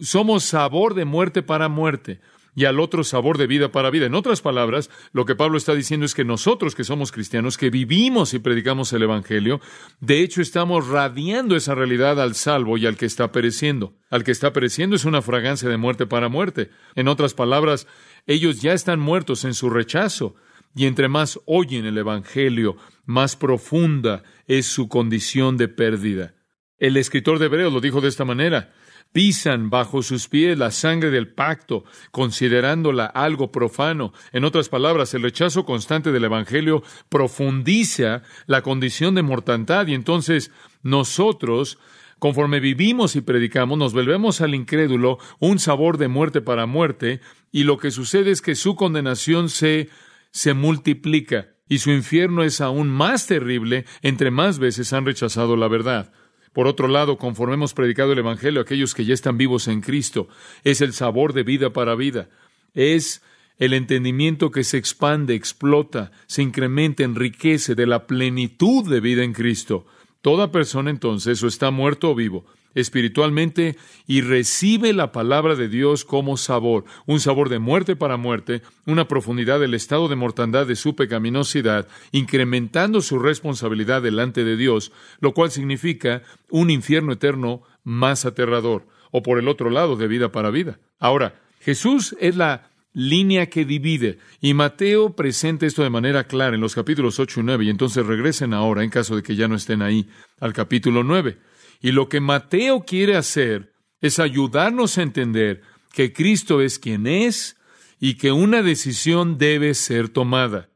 somos 0.00 0.44
sabor 0.44 0.94
de 0.94 1.04
muerte 1.04 1.42
para 1.42 1.68
muerte 1.68 2.20
y 2.54 2.64
al 2.64 2.80
otro 2.80 3.04
sabor 3.04 3.38
de 3.38 3.46
vida 3.46 3.70
para 3.70 3.90
vida. 3.90 4.06
En 4.06 4.14
otras 4.14 4.40
palabras, 4.40 4.90
lo 5.12 5.24
que 5.24 5.34
Pablo 5.34 5.56
está 5.56 5.74
diciendo 5.74 6.06
es 6.06 6.14
que 6.14 6.24
nosotros 6.24 6.74
que 6.74 6.84
somos 6.84 7.12
cristianos, 7.12 7.56
que 7.56 7.70
vivimos 7.70 8.34
y 8.34 8.38
predicamos 8.38 8.92
el 8.92 9.02
Evangelio, 9.02 9.60
de 10.00 10.22
hecho 10.22 10.42
estamos 10.42 10.88
radiando 10.88 11.56
esa 11.56 11.74
realidad 11.74 12.20
al 12.20 12.34
salvo 12.34 12.76
y 12.76 12.86
al 12.86 12.96
que 12.96 13.06
está 13.06 13.32
pereciendo. 13.32 13.94
Al 14.10 14.24
que 14.24 14.32
está 14.32 14.52
pereciendo 14.52 14.96
es 14.96 15.04
una 15.04 15.22
fragancia 15.22 15.68
de 15.68 15.76
muerte 15.76 16.06
para 16.06 16.28
muerte. 16.28 16.70
En 16.96 17.08
otras 17.08 17.34
palabras, 17.34 17.86
ellos 18.26 18.60
ya 18.60 18.72
están 18.72 19.00
muertos 19.00 19.44
en 19.44 19.54
su 19.54 19.70
rechazo. 19.70 20.34
Y 20.74 20.86
entre 20.86 21.08
más 21.08 21.40
oyen 21.46 21.84
el 21.84 21.98
Evangelio, 21.98 22.76
más 23.04 23.34
profunda 23.34 24.22
es 24.46 24.66
su 24.66 24.88
condición 24.88 25.56
de 25.56 25.68
pérdida. 25.68 26.34
El 26.78 26.96
escritor 26.96 27.38
de 27.38 27.46
Hebreos 27.46 27.72
lo 27.72 27.80
dijo 27.80 28.00
de 28.00 28.08
esta 28.08 28.24
manera 28.24 28.72
pisan 29.12 29.70
bajo 29.70 30.02
sus 30.02 30.28
pies 30.28 30.56
la 30.56 30.70
sangre 30.70 31.10
del 31.10 31.28
pacto, 31.28 31.84
considerándola 32.10 33.06
algo 33.06 33.50
profano. 33.50 34.12
En 34.32 34.44
otras 34.44 34.68
palabras, 34.68 35.14
el 35.14 35.22
rechazo 35.22 35.64
constante 35.64 36.12
del 36.12 36.24
Evangelio 36.24 36.82
profundiza 37.08 38.22
la 38.46 38.62
condición 38.62 39.14
de 39.14 39.22
mortandad 39.22 39.86
y 39.86 39.94
entonces 39.94 40.50
nosotros, 40.82 41.78
conforme 42.18 42.60
vivimos 42.60 43.16
y 43.16 43.20
predicamos, 43.20 43.78
nos 43.78 43.92
volvemos 43.92 44.40
al 44.40 44.54
incrédulo 44.54 45.18
un 45.38 45.58
sabor 45.58 45.98
de 45.98 46.08
muerte 46.08 46.40
para 46.40 46.66
muerte 46.66 47.20
y 47.50 47.64
lo 47.64 47.78
que 47.78 47.90
sucede 47.90 48.30
es 48.30 48.42
que 48.42 48.54
su 48.54 48.76
condenación 48.76 49.48
se, 49.48 49.88
se 50.30 50.54
multiplica 50.54 51.48
y 51.68 51.78
su 51.78 51.90
infierno 51.90 52.42
es 52.42 52.60
aún 52.60 52.88
más 52.88 53.26
terrible 53.26 53.86
entre 54.02 54.30
más 54.30 54.58
veces 54.58 54.92
han 54.92 55.06
rechazado 55.06 55.56
la 55.56 55.68
verdad. 55.68 56.12
Por 56.52 56.66
otro 56.66 56.88
lado, 56.88 57.16
conforme 57.16 57.54
hemos 57.54 57.74
predicado 57.74 58.12
el 58.12 58.18
Evangelio, 58.18 58.60
aquellos 58.60 58.94
que 58.94 59.04
ya 59.04 59.14
están 59.14 59.38
vivos 59.38 59.68
en 59.68 59.80
Cristo, 59.80 60.28
es 60.64 60.80
el 60.80 60.92
sabor 60.92 61.32
de 61.32 61.44
vida 61.44 61.72
para 61.72 61.94
vida. 61.94 62.28
Es 62.74 63.22
el 63.58 63.74
entendimiento 63.74 64.50
que 64.50 64.64
se 64.64 64.78
expande, 64.78 65.34
explota, 65.34 66.10
se 66.26 66.42
incrementa, 66.42 67.04
enriquece 67.04 67.74
de 67.74 67.86
la 67.86 68.06
plenitud 68.06 68.90
de 68.90 69.00
vida 69.00 69.22
en 69.22 69.32
Cristo. 69.32 69.86
Toda 70.22 70.50
persona 70.50 70.90
entonces 70.90 71.42
o 71.42 71.46
está 71.46 71.70
muerto 71.70 72.10
o 72.10 72.14
vivo, 72.14 72.46
espiritualmente 72.74 73.76
y 74.06 74.20
recibe 74.20 74.92
la 74.92 75.12
palabra 75.12 75.54
de 75.54 75.68
Dios 75.68 76.04
como 76.04 76.36
sabor, 76.36 76.84
un 77.06 77.20
sabor 77.20 77.48
de 77.48 77.58
muerte 77.58 77.96
para 77.96 78.16
muerte, 78.16 78.62
una 78.86 79.08
profundidad 79.08 79.60
del 79.60 79.74
estado 79.74 80.08
de 80.08 80.16
mortandad 80.16 80.66
de 80.66 80.76
su 80.76 80.96
pecaminosidad, 80.96 81.88
incrementando 82.12 83.00
su 83.00 83.18
responsabilidad 83.18 84.02
delante 84.02 84.44
de 84.44 84.56
Dios, 84.56 84.92
lo 85.20 85.34
cual 85.34 85.50
significa 85.50 86.22
un 86.50 86.70
infierno 86.70 87.12
eterno 87.12 87.62
más 87.84 88.24
aterrador, 88.24 88.86
o 89.10 89.22
por 89.22 89.38
el 89.38 89.48
otro 89.48 89.70
lado, 89.70 89.96
de 89.96 90.08
vida 90.08 90.30
para 90.32 90.50
vida. 90.50 90.78
Ahora, 90.98 91.40
Jesús 91.60 92.16
es 92.20 92.36
la 92.36 92.70
línea 92.92 93.46
que 93.46 93.64
divide. 93.64 94.18
Y 94.40 94.54
Mateo 94.54 95.14
presenta 95.14 95.66
esto 95.66 95.82
de 95.82 95.90
manera 95.90 96.24
clara 96.24 96.54
en 96.54 96.60
los 96.60 96.74
capítulos 96.74 97.18
8 97.18 97.40
y 97.40 97.42
9, 97.44 97.64
y 97.64 97.70
entonces 97.70 98.06
regresen 98.06 98.54
ahora, 98.54 98.82
en 98.82 98.90
caso 98.90 99.16
de 99.16 99.22
que 99.22 99.36
ya 99.36 99.48
no 99.48 99.54
estén 99.54 99.82
ahí, 99.82 100.08
al 100.40 100.52
capítulo 100.52 101.04
9. 101.04 101.38
Y 101.80 101.92
lo 101.92 102.08
que 102.08 102.20
Mateo 102.20 102.80
quiere 102.80 103.16
hacer 103.16 103.72
es 104.00 104.18
ayudarnos 104.18 104.98
a 104.98 105.02
entender 105.02 105.62
que 105.92 106.12
Cristo 106.12 106.60
es 106.60 106.78
quien 106.78 107.06
es 107.06 107.56
y 107.98 108.14
que 108.14 108.32
una 108.32 108.62
decisión 108.62 109.38
debe 109.38 109.74
ser 109.74 110.08
tomada. 110.08 110.70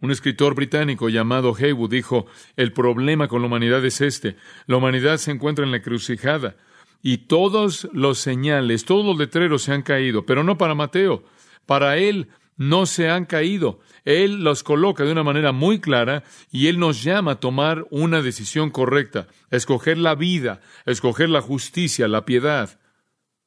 Un 0.00 0.12
escritor 0.12 0.54
británico 0.54 1.08
llamado 1.08 1.54
Haywood 1.54 1.90
dijo, 1.90 2.26
el 2.56 2.72
problema 2.72 3.26
con 3.26 3.40
la 3.42 3.48
humanidad 3.48 3.84
es 3.84 4.00
este, 4.00 4.36
la 4.66 4.76
humanidad 4.76 5.16
se 5.16 5.32
encuentra 5.32 5.64
en 5.64 5.72
la 5.72 5.82
crucijada 5.82 6.56
y 7.02 7.18
todos 7.18 7.88
los 7.92 8.18
señales, 8.18 8.84
todos 8.84 9.04
los 9.04 9.18
letreros 9.18 9.62
se 9.62 9.72
han 9.72 9.82
caído, 9.82 10.24
pero 10.24 10.44
no 10.44 10.56
para 10.56 10.76
Mateo, 10.76 11.24
para 11.66 11.96
él 11.96 12.28
no 12.56 12.86
se 12.86 13.08
han 13.08 13.24
caído. 13.24 13.80
Él 14.08 14.42
los 14.42 14.62
coloca 14.62 15.04
de 15.04 15.12
una 15.12 15.22
manera 15.22 15.52
muy 15.52 15.80
clara 15.80 16.24
y 16.50 16.68
Él 16.68 16.78
nos 16.78 17.02
llama 17.02 17.32
a 17.32 17.40
tomar 17.40 17.86
una 17.90 18.22
decisión 18.22 18.70
correcta, 18.70 19.28
a 19.50 19.56
escoger 19.56 19.98
la 19.98 20.14
vida, 20.14 20.62
a 20.86 20.92
escoger 20.92 21.28
la 21.28 21.42
justicia, 21.42 22.08
la 22.08 22.24
piedad, 22.24 22.80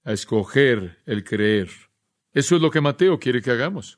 a 0.04 0.14
escoger 0.14 1.00
el 1.08 1.24
creer. 1.24 1.72
Eso 2.32 2.56
es 2.56 2.62
lo 2.62 2.70
que 2.70 2.80
Mateo 2.80 3.20
quiere 3.20 3.42
que 3.42 3.50
hagamos. 3.50 3.98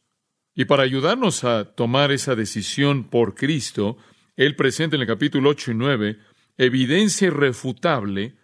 Y 0.55 0.63
para 0.63 0.83
ayudarnos 0.83 1.43
a 1.43 1.65
tomar 1.65 2.13
esa 2.13 2.33
decisión 2.33 3.09
por 3.09 3.35
Cristo, 3.35 3.97
Él 4.37 4.55
presenta 4.55 4.95
en 4.95 5.01
el 5.01 5.07
capítulo 5.09 5.49
8 5.49 5.71
y 5.71 5.75
9 5.75 6.19
evidencia 6.57 7.27
irrefutable 7.27 8.37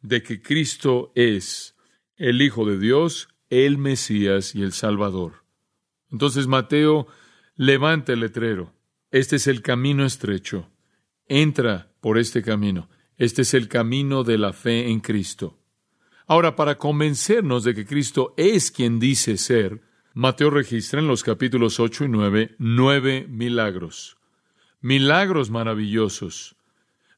de 0.00 0.22
que 0.22 0.40
Cristo 0.40 1.12
es 1.14 1.76
el 2.16 2.40
Hijo 2.40 2.64
de 2.64 2.78
Dios, 2.78 3.28
el 3.50 3.76
Mesías 3.76 4.54
y 4.54 4.62
el 4.62 4.72
Salvador. 4.72 5.44
Entonces 6.10 6.46
Mateo 6.46 7.06
levanta 7.56 8.12
el 8.12 8.20
letrero. 8.20 8.72
Este 9.10 9.36
es 9.36 9.46
el 9.46 9.62
camino 9.62 10.04
estrecho. 10.04 10.70
Entra 11.26 11.90
por 12.00 12.18
este 12.18 12.42
camino. 12.42 12.88
Este 13.16 13.42
es 13.42 13.54
el 13.54 13.68
camino 13.68 14.24
de 14.24 14.38
la 14.38 14.52
fe 14.52 14.90
en 14.90 15.00
Cristo. 15.00 15.58
Ahora, 16.26 16.54
para 16.54 16.76
convencernos 16.76 17.64
de 17.64 17.74
que 17.74 17.86
Cristo 17.86 18.34
es 18.36 18.70
quien 18.70 18.98
dice 18.98 19.36
ser, 19.36 19.80
Mateo 20.12 20.50
registra 20.50 21.00
en 21.00 21.08
los 21.08 21.22
capítulos 21.22 21.80
8 21.80 22.04
y 22.04 22.08
9 22.08 22.54
nueve 22.58 23.26
milagros. 23.28 24.18
Milagros 24.80 25.50
maravillosos. 25.50 26.56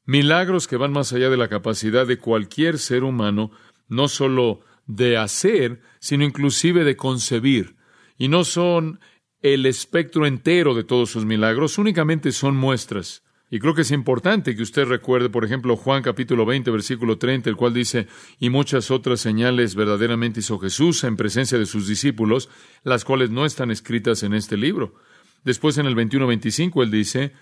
Milagros 0.05 0.69
que 0.69 0.77
van 0.77 0.93
más 0.93 1.13
allá 1.13 1.31
de 1.31 1.37
la 1.37 1.49
capacidad 1.49 2.07
de 2.07 2.19
cualquier 2.19 2.79
ser 2.79 3.05
humano, 3.05 3.51
no 3.89 4.09
solo 4.09 4.61
de 4.87 5.17
hacer, 5.17 5.83
sino 6.01 6.25
inclusive 6.25 6.85
de 6.85 6.97
concebir 6.97 7.77
y 8.19 8.29
no 8.29 8.45
son 8.45 9.01
el 9.43 9.67
espectro 9.67 10.27
entero 10.27 10.75
de 10.75 10.85
todos 10.85 11.11
sus 11.11 11.25
milagros, 11.25 11.79
únicamente 11.79 12.33
son 12.33 12.57
muestras. 12.57 13.23
Y 13.51 13.61
creo 13.61 13.75
que 13.75 13.83
es 13.83 13.93
importante 13.93 14.55
que 14.55 14.63
usted 14.63 14.85
recuerde, 14.85 15.31
por 15.31 15.45
ejemplo, 15.45 15.77
Juan 15.77 16.03
capítulo 16.03 16.45
20, 16.45 16.71
versículo 16.71 17.17
30, 17.17 17.49
el 17.49 17.57
cual 17.57 17.73
dice, 17.73 18.07
y 18.39 18.51
muchas 18.51 18.91
otras 18.91 19.21
señales 19.21 19.75
verdaderamente 19.75 20.41
hizo 20.41 20.59
Jesús 20.59 21.03
en 21.05 21.17
presencia 21.17 21.59
de 21.59 21.65
sus 21.65 21.89
discípulos, 21.89 22.51
las 22.85 23.05
cuales 23.05 23.31
no 23.31 23.47
están 23.47 23.71
escritas 23.71 24.23
en 24.23 24.35
este 24.35 24.59
libro. 24.59 24.97
Después 25.45 25.79
en 25.79 25.87
el 25.87 25.97
21-25 25.97 26.83
él 26.83 26.91
dice, 26.91 27.33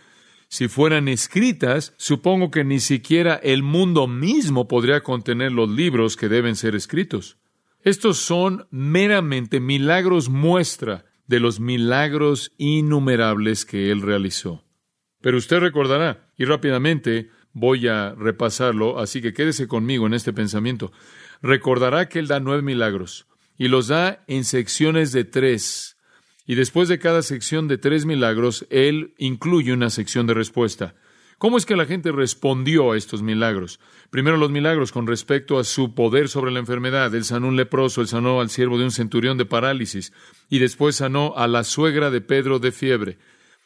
si 0.49 0.69
fueran 0.69 1.09
escritas, 1.09 1.93
supongo 1.97 2.53
que 2.53 2.63
ni 2.63 2.79
siquiera 2.79 3.35
el 3.35 3.65
mundo 3.65 4.07
mismo 4.07 4.69
podría 4.69 5.01
contener 5.01 5.51
los 5.51 5.69
libros 5.69 6.17
que 6.17 6.29
deben 6.29 6.55
ser 6.55 6.77
escritos. 6.77 7.37
Estos 7.83 8.19
son 8.19 8.69
meramente 8.71 9.59
milagros 9.59 10.29
muestra 10.29 11.06
de 11.27 11.41
los 11.41 11.61
milagros 11.61 12.53
innumerables 12.57 13.65
que 13.65 13.91
Él 13.91 14.03
realizó. 14.03 14.65
Pero 15.21 15.39
usted 15.39 15.59
recordará, 15.59 16.31
y 16.37 16.45
rápidamente 16.45 17.31
voy 17.53 17.89
a 17.89 18.15
repasarlo, 18.15 18.99
así 18.99 19.23
que 19.23 19.33
quédese 19.33 19.67
conmigo 19.67 20.07
en 20.07 20.15
este 20.15 20.33
pensamiento. 20.33 20.93
recordará 21.43 22.09
que 22.09 22.19
Él 22.19 22.29
da 22.29 22.41
nueve 22.41 22.63
milagros 22.63 23.27
y 23.59 23.69
los 23.69 23.89
da 23.89 24.25
en 24.27 24.45
secciones 24.45 25.13
de 25.13 25.25
tres. 25.25 25.97
Y 26.47 26.55
después 26.55 26.89
de 26.89 26.99
cada 26.99 27.23
sección 27.23 27.67
de 27.67 27.79
tres 27.79 28.07
milagros, 28.07 28.67
Él 28.71 29.15
incluye 29.19 29.73
una 29.73 29.91
sección 29.91 30.27
de 30.27 30.35
respuesta. 30.35 30.95
¿Cómo 31.39 31.59
es 31.59 31.67
que 31.67 31.77
la 31.77 31.85
gente 31.85 32.13
respondió 32.13 32.93
a 32.93 32.97
estos 32.97 33.23
milagros? 33.23 33.79
Primero 34.09 34.39
los 34.39 34.51
milagros 34.51 34.91
con 34.91 35.07
respecto 35.07 35.59
a 35.59 35.65
su 35.65 35.95
poder 35.95 36.31
sobre 36.31 36.51
la 36.51 36.61
enfermedad. 36.61 37.15
Él 37.15 37.25
sanó 37.25 37.49
un 37.49 37.57
leproso, 37.57 38.01
él 38.01 38.09
sanó 38.09 38.41
al 38.41 38.49
siervo 38.49 38.79
de 38.79 38.85
un 38.85 38.91
centurión 38.91 39.37
de 39.37 39.45
parálisis 39.45 40.15
y 40.49 40.61
después 40.61 40.97
sanó 40.97 41.35
a 41.37 41.47
la 41.47 41.63
suegra 41.63 42.11
de 42.11 42.23
Pedro 42.23 42.59
de 42.59 42.73
fiebre. 42.73 43.19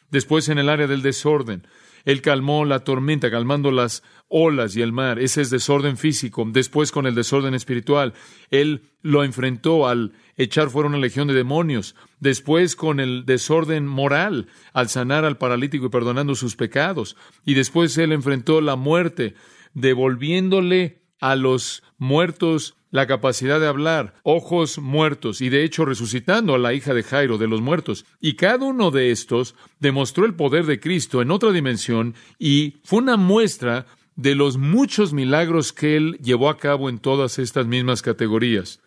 Después 0.09 0.49
en 0.49 0.57
el 0.57 0.67
área 0.67 0.87
del 0.87 1.01
desorden, 1.01 1.65
él 2.05 2.21
calmó 2.21 2.65
la 2.65 2.83
tormenta, 2.83 3.29
calmando 3.29 3.71
las 3.71 4.03
olas 4.27 4.75
y 4.75 4.81
el 4.81 4.91
mar. 4.91 5.19
Ese 5.19 5.41
es 5.41 5.49
desorden 5.49 5.97
físico. 5.97 6.45
Después 6.47 6.91
con 6.91 7.05
el 7.05 7.15
desorden 7.15 7.53
espiritual, 7.53 8.13
Él 8.49 8.83
lo 9.01 9.23
enfrentó 9.23 9.87
al 9.87 10.13
echar 10.37 10.69
fuera 10.69 10.89
una 10.89 10.97
legión 10.97 11.27
de 11.27 11.33
demonios. 11.33 11.95
Después 12.19 12.75
con 12.75 12.99
el 12.99 13.25
desorden 13.25 13.85
moral, 13.85 14.47
al 14.73 14.89
sanar 14.89 15.25
al 15.25 15.37
paralítico 15.37 15.87
y 15.87 15.89
perdonando 15.89 16.35
sus 16.35 16.55
pecados. 16.55 17.17
Y 17.45 17.53
después 17.53 17.97
Él 17.97 18.11
enfrentó 18.11 18.61
la 18.61 18.75
muerte, 18.75 19.35
devolviéndole 19.73 21.01
a 21.19 21.35
los 21.35 21.83
muertos 21.97 22.75
la 22.91 23.07
capacidad 23.07 23.59
de 23.59 23.67
hablar, 23.67 24.13
ojos 24.23 24.77
muertos, 24.77 25.41
y 25.41 25.49
de 25.49 25.63
hecho 25.63 25.85
resucitando 25.85 26.53
a 26.53 26.59
la 26.59 26.73
hija 26.73 26.93
de 26.93 27.03
Jairo 27.03 27.37
de 27.37 27.47
los 27.47 27.61
muertos. 27.61 28.05
Y 28.19 28.35
cada 28.35 28.65
uno 28.65 28.91
de 28.91 29.11
estos 29.11 29.55
demostró 29.79 30.25
el 30.25 30.35
poder 30.35 30.65
de 30.65 30.79
Cristo 30.79 31.21
en 31.21 31.31
otra 31.31 31.51
dimensión 31.51 32.13
y 32.37 32.75
fue 32.83 32.99
una 32.99 33.17
muestra 33.17 33.87
de 34.15 34.35
los 34.35 34.57
muchos 34.57 35.13
milagros 35.13 35.73
que 35.73 35.95
él 35.95 36.19
llevó 36.21 36.49
a 36.49 36.57
cabo 36.57 36.89
en 36.89 36.99
todas 36.99 37.39
estas 37.39 37.65
mismas 37.65 38.01
categorías. 38.01 38.79